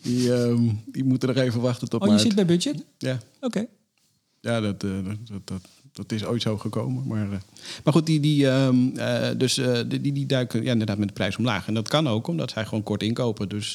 [0.03, 2.84] die, um, die moeten nog even wachten tot Oh, je zit bij budget?
[2.99, 3.12] Ja.
[3.14, 3.47] Oké.
[3.47, 3.68] Okay.
[4.41, 5.68] Ja, dat, dat, dat,
[6.07, 7.07] dat is ooit zo gekomen.
[7.07, 7.36] Maar, uh,
[7.84, 11.14] maar goed, die, die, um, uh, dus, uh, die, die duiken ja, inderdaad met de
[11.14, 11.66] prijs omlaag.
[11.66, 13.49] En dat kan ook omdat zij gewoon kort inkopen.
[13.49, 13.72] Dus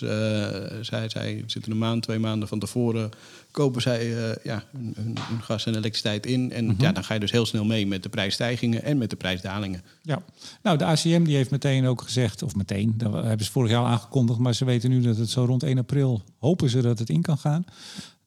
[0.82, 3.10] zij, zij zitten een maand, twee maanden van tevoren...
[3.52, 4.08] kopen zij
[4.44, 6.52] ja, hun, hun, hun, gas en elektriciteit in.
[6.52, 6.82] En mm -hmm.
[6.82, 9.82] ja, dan ga je dus heel snel mee met de prijsstijgingen en met de prijsdalingen.
[10.02, 10.22] Ja,
[10.62, 12.44] nou de ACM die heeft meteen ook gezegd...
[12.44, 14.40] of meteen, dat hebben ze vorig jaar aangekondigd...
[14.40, 16.22] maar ze weten nu dat het zo rond 1 april...
[16.40, 17.66] hopen ze dat het in kan gaan...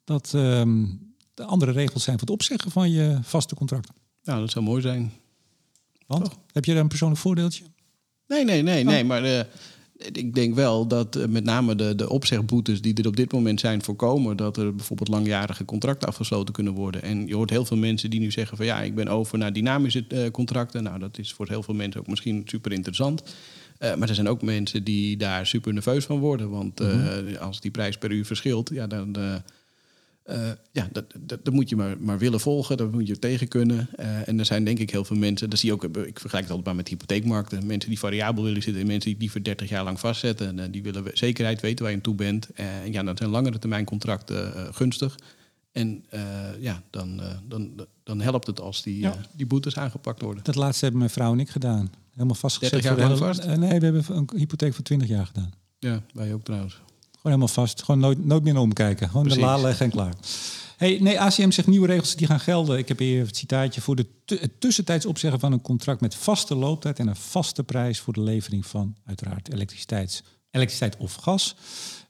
[0.05, 0.33] dat...
[0.35, 1.06] Um,
[1.37, 3.91] de andere regels zijn voor het opzeggen van je vaste contract.
[4.25, 5.13] Nou, dat zou mooi zijn.
[6.07, 6.29] Want?
[6.53, 7.65] Heb je daar een persoonlijk voordeeltje?
[8.27, 8.87] Nee, nee, nee, oh.
[8.87, 9.05] nee.
[9.05, 9.41] Maar uh,
[10.13, 13.61] ik denk wel dat eh, met name de, de opzegboetes die er op dit moment
[13.61, 17.03] zijn voorkomen, dat er bijvoorbeeld langjarige contracten afgesloten kunnen worden.
[17.03, 19.53] En je hoort heel veel mensen die nu zeggen van ja, ik ben over naar
[19.53, 20.83] dynamische eh, contracten.
[20.83, 23.23] Nou, dat is voor heel veel mensen ook misschien super interessant.
[23.79, 26.51] Eh, maar er zijn ook mensen die daar super nerveus van worden.
[26.51, 29.35] Want uh, als die prijs per uur verschilt, ja, dan, uh,
[30.73, 33.89] ja, dat, dat, dat, moet je maar, maar willen volgen, dat moet je tegen kunnen.
[33.99, 36.33] Uh, en er zijn denk ik heel veel mensen, dat zie je ook, ik vergelijk
[36.33, 37.67] het altijd maar met hypotheekmarkten.
[37.67, 40.47] Mensen die variabel willen zitten en mensen die die voor 30 jaar lang vastzetten.
[40.47, 42.51] En uh, die willen zekerheid weten waar je aan toe bent.
[42.55, 45.19] En ja, dan zijn langere termijn contracten gunstig.
[45.73, 46.05] En
[46.61, 49.17] ja, dan, dan, dan helpt het als die, ja.
[49.33, 50.45] die boetes aangepakt worden.
[50.45, 51.91] Dat laatste hebben mijn vrouw en ik gedaan.
[52.13, 52.83] Helemaal vastgezet.
[52.83, 53.47] 30 jaar lang vast?
[53.47, 55.53] nee, we hebben een hypotheek voor 20 jaar gedaan.
[55.79, 56.81] Ja, wij ook trouwens
[57.27, 57.83] helemaal vast.
[57.83, 59.09] Gewoon nooit, nooit meer omkijken.
[59.09, 59.43] Gewoon Precies.
[59.43, 60.15] de la leggen en klaar.
[60.77, 62.79] Hey, nee, ACM zegt nieuwe regels die gaan gelden.
[62.79, 66.55] Ik heb hier het citaatje voor de het tussentijds opzeggen van een contract met vaste
[66.55, 71.57] looptijd en een vaste prijs voor de levering van uiteraard elektriciteit, elektriciteit of gas.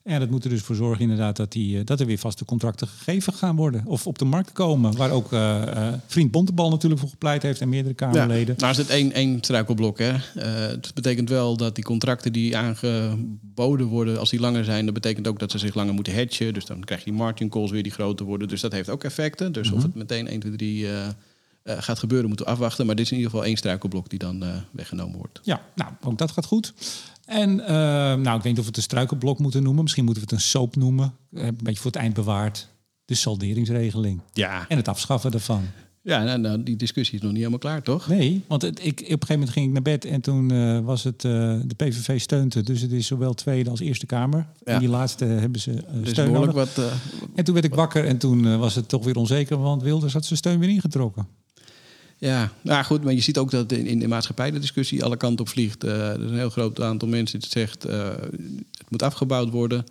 [0.07, 2.45] En dat moet er dus voor zorgen inderdaad dat, die, eh, dat er weer vaste
[2.45, 3.81] contracten gegeven gaan worden.
[3.85, 4.97] Of op de markt komen.
[4.97, 8.53] Waar ook uh, uh, vriend Bontebal natuurlijk voor gepleit heeft en meerdere Kamerleden.
[8.57, 9.99] Ja, nou is het één, één struikelblok.
[9.99, 10.13] Hè.
[10.13, 10.21] Uh,
[10.67, 15.27] het betekent wel dat die contracten die aangeboden worden, als die langer zijn, dat betekent
[15.27, 16.53] ook dat ze zich langer moeten hedgen.
[16.53, 18.47] Dus dan krijg je die margin calls weer die groter worden.
[18.47, 19.51] Dus dat heeft ook effecten.
[19.51, 19.85] Dus of mhm.
[19.85, 20.87] het meteen 1, 2, 3
[21.63, 22.85] gaat gebeuren, moeten we afwachten.
[22.85, 25.39] Maar dit is in ieder geval één struikelblok die dan weggenomen wordt.
[25.43, 26.73] Ja, nou, ook dat gaat goed.
[27.27, 29.83] En uh, nou, ik weet niet of we het een struikelblok moeten noemen.
[29.83, 31.13] Misschien moeten we het een soap noemen.
[31.33, 32.67] Eh, een beetje voor het eind bewaard.
[33.05, 34.21] De salderingsregeling.
[34.33, 34.65] Ja.
[34.67, 35.63] En het afschaffen daarvan.
[36.01, 38.07] Ja, nou, nou, die discussie is nog niet helemaal klaar, toch?
[38.07, 40.79] Nee, want het, ik, op een gegeven moment ging ik naar bed en toen uh,
[40.79, 41.31] was het uh,
[41.65, 42.63] de PVV steunte.
[42.63, 44.47] Dus het is zowel Tweede als Eerste Kamer.
[44.63, 44.73] Ja.
[44.73, 46.53] En die laatste hebben ze uh, dus steun nodig.
[46.53, 46.81] Wat,
[47.35, 50.25] en toen werd ik wakker en toen was het toch weer onzeker, want Wilders had
[50.25, 51.27] zijn steun weer ingetrokken.
[52.19, 55.17] Ja, nou goed, maar je ziet ook dat in, in de maatschappij de discussie alle
[55.17, 55.85] kanten op vliegt.
[55.85, 58.09] Uh, er is een heel groot aantal mensen die zegt uh,
[58.77, 59.85] het moet afgebouwd worden.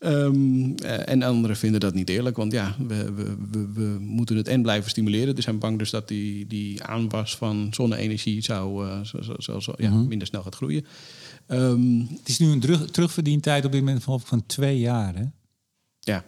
[0.00, 4.36] Um, uh, en anderen vinden dat niet eerlijk, want ja, we, we, we, we, moeten
[4.36, 5.34] het en blijven stimuleren.
[5.34, 9.90] Dus zijn bang dus dat die, die aanwas van zonne-energie zou, zo, zo, zo, ja,
[9.90, 10.08] mhm.
[10.08, 10.84] minder snel gaat groeien.
[11.48, 15.14] Um, het is nu een terug, terugverdientijd op dit moment van, van twee jaar.
[15.16, 15.24] Hè?
[16.00, 16.24] Ja.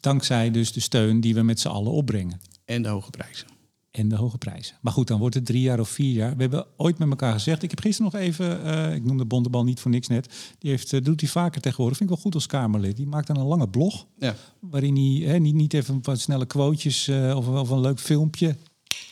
[0.00, 2.40] Dankzij dus de steun die we met z'n allen opbrengen.
[2.64, 3.53] En de hoge prijzen
[3.94, 4.76] en de hoge prijzen.
[4.80, 6.36] Maar goed, dan wordt het drie jaar of vier jaar.
[6.36, 7.62] We hebben ooit met elkaar gezegd.
[7.62, 10.54] Ik heb gisteren nog even, uh, ik noemde Bondebal niet voor niks net.
[10.58, 11.96] Die heeft, uh, doet hij vaker tegenwoordig.
[11.96, 12.96] Vind ik wel goed als Kamerlid.
[12.96, 14.06] Die maakt dan een lange blog.
[14.18, 14.34] Ja.
[14.60, 18.56] Waarin hij niet, niet even wat snelle quotejes uh, of, of een leuk filmpje.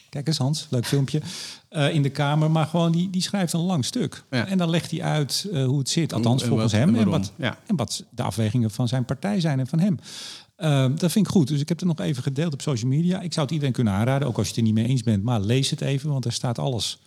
[0.09, 1.21] Kijk eens Hans, leuk filmpje.
[1.93, 2.51] in de Kamer.
[2.51, 4.25] Maar gewoon die, die schrijft een lang stuk.
[4.31, 4.47] Ja.
[4.47, 6.13] En dan legt hij uit hoe het zit.
[6.13, 6.89] Althans volgens hem.
[6.89, 7.59] En, en wat, ja.
[7.67, 9.99] en wat de afwegingen van zijn partij zijn en van hem.
[10.63, 11.49] Uh, dat vind ik goed.
[11.49, 13.21] Dus ik heb het nog even gedeeld op social media.
[13.21, 15.23] Ik zou het iedereen kunnen aanraden, ook als je het er niet mee eens bent.
[15.23, 16.99] Maar lees het even, want er staat alles.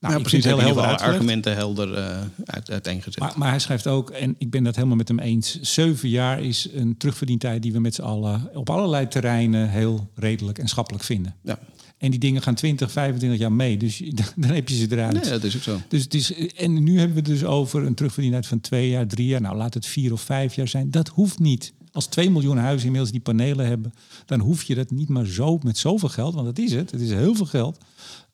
[0.00, 0.44] Nou, ja, precies.
[0.44, 3.18] Heel helder alle argumenten helder uh, uit, uiteengezet.
[3.18, 5.60] Maar, maar, hij schrijft ook, en ik ben dat helemaal met hem eens...
[5.60, 8.50] zeven jaar is een terugverdientijd die we met z'n allen...
[8.54, 11.34] op allerlei terreinen heel redelijk en schappelijk vinden.
[11.42, 11.58] Ja.
[11.98, 13.76] En die dingen gaan 20, 25 jaar mee.
[13.76, 14.02] Dus
[14.36, 15.12] dan heb je ze eruit.
[15.12, 15.80] Nee, dat is ook zo.
[15.88, 19.06] Dus het is, en nu hebben we het dus over een terugverdientijd van twee jaar,
[19.06, 19.40] drie jaar.
[19.40, 20.90] Nou, laat het vier of vijf jaar zijn.
[20.90, 21.72] Dat hoeft niet.
[21.94, 23.94] Als 2 miljoen huizen inmiddels die panelen hebben,
[24.26, 27.00] dan hoef je dat niet maar zo met zoveel geld, want dat is het, het
[27.00, 27.78] is heel veel geld,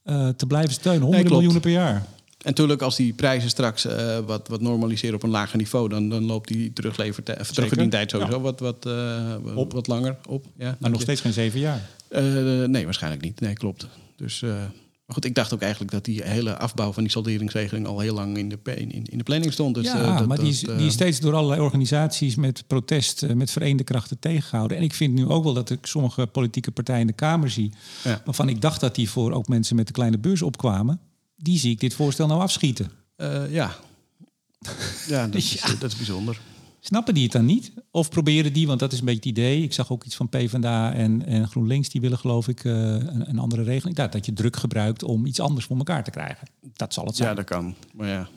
[0.04, 1.02] uh, te blijven steunen.
[1.02, 1.94] Honderden nee, miljoenen per jaar.
[1.94, 2.04] En
[2.38, 6.24] natuurlijk, als die prijzen straks uh, wat, wat normaliseren op een lager niveau, dan, dan
[6.24, 8.40] loopt die terugverdientijd sowieso ja.
[8.40, 9.72] wat, wat, uh, op.
[9.72, 10.44] wat langer op.
[10.56, 11.88] Ja, maar nog steeds geen zeven jaar?
[12.68, 13.40] nee, waarschijnlijk niet.
[13.40, 13.86] Nee, klopt.
[14.16, 14.44] Dus
[15.10, 18.14] maar goed, ik dacht ook eigenlijk dat die hele afbouw van die salderingsregeling al heel
[18.14, 19.74] lang in de, in, in de planning stond.
[19.74, 23.32] Dus, ja, uh, maar die is, die is steeds door allerlei organisaties met protest, uh,
[23.32, 24.76] met vereende krachten tegengehouden.
[24.76, 27.72] En ik vind nu ook wel dat ik sommige politieke partijen in de Kamer zie,
[28.04, 28.22] ja.
[28.24, 31.00] waarvan ik dacht dat die voor ook mensen met de kleine beurs opkwamen,
[31.36, 32.90] die zie ik dit voorstel nou afschieten.
[33.50, 33.76] Ja.
[35.06, 35.74] ja, dat is, ja.
[35.78, 36.40] dat is bijzonder.
[36.80, 37.72] Snappen die het dan niet?
[37.90, 39.62] Of proberen die, want dat is een beetje het idee.
[39.62, 43.28] Ik zag ook iets van PvdA en, en GroenLinks, die willen geloof ik uh, een,
[43.28, 43.96] een, andere regeling.
[43.96, 46.48] Dat, dat je druk gebruikt om iets anders voor elkaar te krijgen.
[46.72, 47.28] Dat zal het zijn.
[47.28, 47.74] Ja, dat kan.
[47.94, 48.28] Maar ja,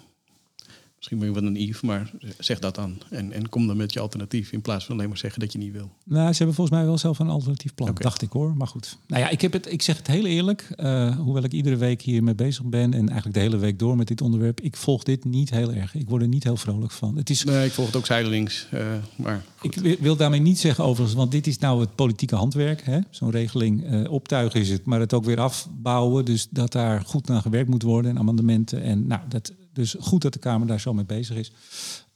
[1.03, 2.97] Misschien ben je wat naïef, maar zeg dat dan.
[3.09, 5.57] En, en kom dan met je alternatief in plaats van alleen maar zeggen dat je
[5.57, 5.91] niet wil.
[6.03, 8.03] Nou, ze hebben volgens mij wel zelf een alternatief plan, okay.
[8.03, 8.55] dacht ik hoor.
[8.57, 8.97] Maar goed.
[9.07, 10.73] Nou ja, ik, heb het, ik zeg het heel eerlijk.
[10.77, 14.07] Uh, hoewel ik iedere week hiermee bezig ben en eigenlijk de hele week door met
[14.07, 14.61] dit onderwerp.
[14.61, 15.95] Ik volg dit niet heel erg.
[15.95, 17.17] Ik word er niet heel vrolijk van.
[17.17, 18.67] Het is, nee, ik volg het ook zijdelings.
[18.73, 19.85] Uh, maar goed.
[19.85, 22.83] Ik wil daarmee niet zeggen overigens, want dit is nou het politieke handwerk.
[23.09, 26.25] Zo'n regeling uh, optuigen is het, maar het ook weer afbouwen.
[26.25, 28.83] Dus dat daar goed naar gewerkt moet worden en amendementen.
[28.83, 31.51] En nou, dat dus goed dat de Kamer daar zo mee bezig is.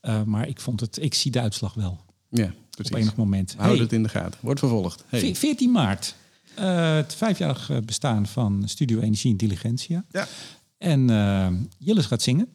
[0.02, 2.00] Uh, maar ik vond het, ik zie de uitslag wel.
[2.30, 2.94] Ja, precies.
[2.94, 3.56] Op enig moment.
[3.58, 4.40] Houd hey, het in de gaten.
[4.42, 5.04] Wordt vervolgd.
[5.08, 5.36] Hey.
[5.36, 6.16] 14 maart.
[6.60, 10.06] Uh, het vijfjarig bestaan van Studio Energie Intelligentia.
[10.12, 10.28] Ja.
[10.78, 11.48] En uh,
[11.78, 12.48] Jillis gaat zingen.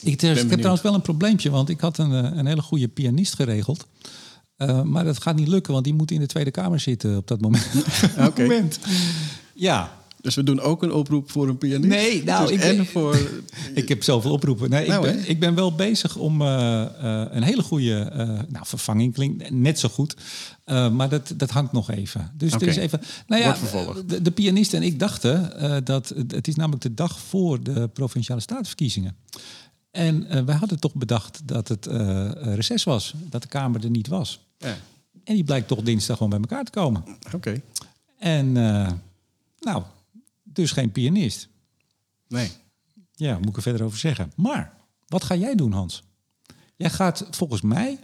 [0.00, 2.88] Ik, ik heb trouwens wel een probleempje, want ik had een, eh, een hele goede
[2.88, 3.86] pianist geregeld.
[4.58, 7.26] Uh, maar dat gaat niet lukken, want die moet in de Tweede Kamer zitten op
[7.26, 7.68] dat moment.
[8.28, 8.68] Oké.
[9.58, 9.95] Ja,
[10.26, 11.88] dus we doen ook een oproep voor een pianist?
[11.88, 13.18] Nee, nou, dus ik, ben, voor...
[13.74, 14.70] ik heb zoveel oproepen.
[14.70, 18.18] Nee, nou, ik, ben, ik ben wel bezig om uh, uh, een hele goede uh,
[18.48, 19.14] nou, vervanging.
[19.14, 20.16] Klinkt net zo goed.
[20.64, 22.32] maar dat, dat hangt nog even.
[22.34, 22.68] Dus okay.
[22.68, 23.00] er is even.
[23.26, 23.56] Nou ja,
[24.06, 28.40] de, de, pianist en ik dachten dat het is namelijk de dag voor de provinciale
[28.40, 29.16] staatsverkiezingen.
[29.90, 31.86] En wij hadden toch bedacht dat het
[32.42, 34.40] reces was, dat de Kamer er niet was.
[34.58, 34.76] Ja.
[35.24, 37.04] En die blijkt toch dinsdag gewoon bij elkaar te komen.
[37.34, 37.62] Oké.
[38.18, 38.52] En
[39.60, 39.82] nou,
[40.56, 41.48] dus geen pianist.
[42.28, 42.50] Nee.
[43.12, 44.32] Ja, moet ik er verder over zeggen.
[44.36, 44.72] Maar
[45.06, 46.02] wat ga jij doen, Hans?
[46.76, 47.98] Jij gaat volgens mij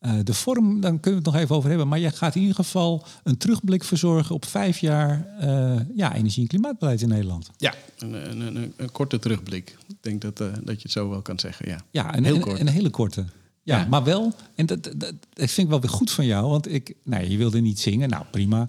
[0.00, 1.88] uh, de vorm, dan kunnen we het nog even over hebben.
[1.88, 6.42] Maar jij gaat in ieder geval een terugblik verzorgen op vijf jaar uh, ja, energie-
[6.42, 7.50] en klimaatbeleid in Nederland.
[7.56, 9.76] Ja, een, een, een, een korte terugblik.
[9.88, 11.68] Ik denk dat, uh, dat je het zo wel kan zeggen.
[11.68, 12.60] Ja, ja een, heel kort.
[12.60, 13.24] een hele korte.
[13.62, 16.48] Ja, ja, maar wel, en dat, dat, dat, vind ik wel weer goed van jou,
[16.48, 18.68] want ik, nou, je wilde niet zingen, nou prima.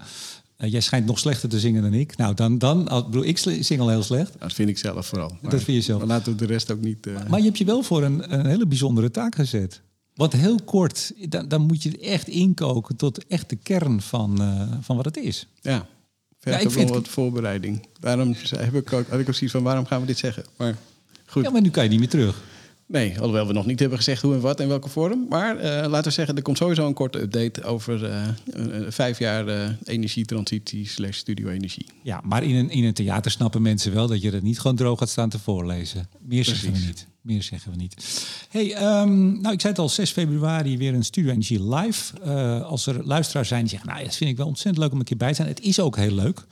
[0.57, 2.17] Uh, jij schijnt nog slechter te zingen dan ik.
[2.17, 4.33] Nou, dan, dan bedoel, ik zing al heel slecht.
[4.39, 5.37] Dat vind ik zelf vooral.
[5.41, 5.99] dat vind je zelf.
[5.99, 7.07] Maar laten we de rest ook niet.
[7.07, 7.27] Uh...
[7.27, 9.81] Maar je hebt je wel voor een, een hele bijzondere taak gezet.
[10.17, 14.61] Want heel kort, dan, dan moet je echt inkoken tot echt de kern van, uh,
[14.81, 15.47] van wat het is.
[15.61, 15.87] Ja,
[16.39, 17.87] verder ja, ik vind wat voorbereiding.
[17.99, 20.45] Daarom heb ik ook, had ik ook zoiets van, waarom gaan we dit zeggen?
[20.57, 20.77] Maar
[21.25, 21.43] goed.
[21.43, 22.43] Ja, maar nu kan je niet meer terug.
[22.89, 25.25] Nee, alhoewel we nog niet hebben gezegd hoe en wat en welke vorm.
[25.29, 28.21] Maar uh, laten we zeggen, er komt sowieso een korte update over uh,
[28.89, 31.85] vijf jaar uh, energietransitie slash studio-energie.
[32.03, 34.75] Ja, maar in een, in een theater snappen mensen wel dat je er niet gewoon
[34.75, 36.07] droog gaat staan te voorlezen.
[36.19, 36.61] Meer Precies.
[36.61, 37.07] zeggen we niet.
[37.21, 38.25] Meer zeggen we niet.
[38.49, 42.19] Hey, um, nou, ik zei het al, 6 februari weer een Studio Energie live.
[42.63, 45.05] als er luisteraars zijn die zeggen, nou, dat vind ik wel ontzettend leuk om een
[45.05, 45.47] keer bij te zijn.
[45.47, 46.45] Het is ook heel leuk.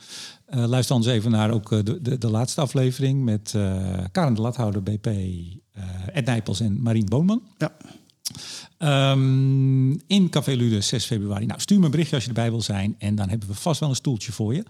[0.46, 3.52] Luister eens even naar ook de, de, de laatste aflevering met
[4.12, 5.08] Karen de Lathouder, BP,
[6.14, 7.42] Ed Nijpels en Marien Boonman.
[7.58, 7.72] Ja.
[9.12, 11.46] Um, in Café Lude 6 februari.
[11.46, 12.96] Nou, stuur me een berichtje als je erbij wil zijn.
[12.98, 14.64] En dan hebben we vast wel een stoeltje voor je.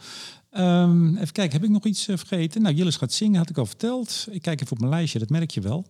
[0.57, 2.61] Um, even kijken, heb ik nog iets vergeten?
[2.61, 4.27] Nou, Jillis gaat zingen, had ik al verteld.
[4.31, 5.85] Ik kijk even op mijn lijstje, dat merk je wel.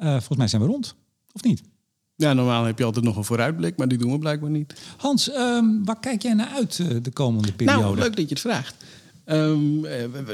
[0.00, 0.94] volgens mij zijn we rond,
[1.32, 1.62] of niet?
[2.16, 4.74] Ja, normaal heb je altijd nog een vooruitblik, maar die doen we blijkbaar niet.
[4.96, 7.82] Hans, um, waar kijk jij naar uit de komende periode?
[7.82, 8.84] Nou, leuk dat je het vraagt.
[9.26, 9.86] Um,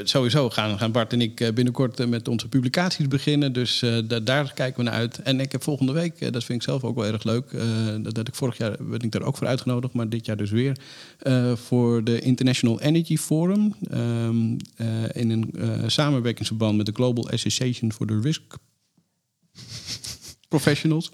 [0.03, 3.53] sowieso gaan, gaan Bart en ik eh, binnenkort eh, met onze publicaties beginnen.
[3.53, 3.83] Dus
[4.23, 5.21] daar kijken we naar uit.
[5.21, 7.45] En ik heb volgende week, dat vind ik zelf ook wel erg leuk.
[8.13, 10.77] dat, ik vorig jaar ben ik daar ook voor uitgenodigd, maar dit jaar dus weer.
[11.55, 13.75] voor de International Energy Forum.
[13.93, 14.57] Um,
[15.11, 15.53] in een
[15.91, 18.55] samenwerkingsverband met de Global Association for the Risk
[20.47, 21.11] Professionals.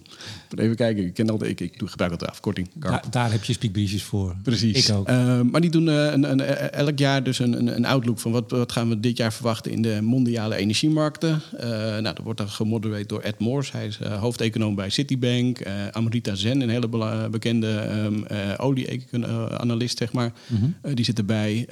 [0.55, 2.69] Even kijken, ik, ken altijd, ik, ik gebruik altijd afkorting.
[2.73, 4.35] Daar, daar, heb je speakbriefjes voor.
[4.43, 4.87] Precies.
[4.87, 5.09] Ik ook.
[5.09, 8.31] Uh, maar die doen uh, een, een, elk jaar dus een, een, een outlook van
[8.31, 11.41] wat, wat gaan we dit jaar verwachten in de mondiale energiemarkten.
[11.53, 13.77] Uh, nou, dat wordt dan gemodereerd door Ed Morse.
[13.77, 15.61] Hij is hoofdeconoom bij Citibank.
[15.91, 18.25] Amrita Zen, een hele bekende um,
[18.57, 20.33] olie-analyst, zeg maar.
[20.47, 20.95] Mm -hmm.
[20.95, 21.67] die zit erbij.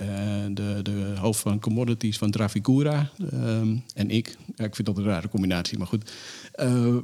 [0.54, 3.10] de, de hoofd van commodities van Trafigura.
[3.34, 4.36] Um, en ik.
[4.56, 6.12] Ja, ik vind dat een rare combinatie, maar goed.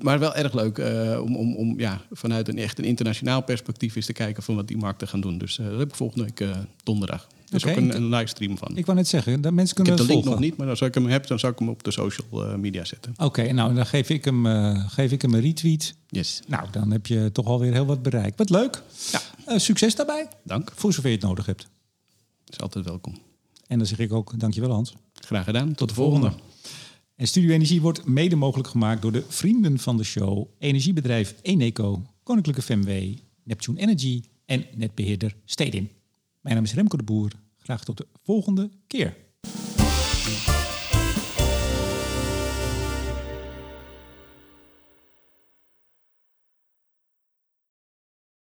[0.02, 0.78] Maar wel erg leuk
[1.22, 4.68] om, om, om ja, vanuit een echt een internationaal perspectief is te kijken van wat
[4.68, 5.38] die markten gaan doen.
[5.38, 6.50] Dus uh, dat heb ik volgende week
[6.84, 7.28] donderdag.
[7.50, 8.78] Dus okay, ook een, een livestream van.
[8.78, 10.82] Ik wou net zeggen, dat mensen kunnen ik heb de link nog niet, maar als
[10.82, 13.12] ik hem heb, dan zal ik hem op de social media zetten.
[13.12, 14.46] Oké, okay, nou dan geef ik, hem,
[14.88, 15.96] geef ik hem een retweet.
[16.10, 16.42] Yes.
[16.48, 18.38] Nou, dan heb je toch alweer heel wat bereikt.
[18.38, 18.82] Wat leuk.
[19.12, 19.60] Ja.
[19.60, 20.28] succes daarbij.
[20.44, 20.72] Dank.
[20.76, 21.68] Voor zover je het nodig hebt.
[22.50, 23.18] Is altijd welkom.
[23.68, 24.94] En dan zeg ik ook dankjewel Hans.
[25.14, 25.74] Graag gedaan.
[25.74, 26.32] Tot, de volgende.
[27.18, 30.48] En Studio Energie wordt mede mogelijk gemaakt door de vrienden van de show.
[30.60, 35.90] Energiebedrijf Eneco, Koninklijke FMW, Neptune Energy en netbeheerder Stedin.
[36.42, 37.32] Mijn naam is Remco de Boer.
[37.58, 39.16] Graag tot de volgende keer.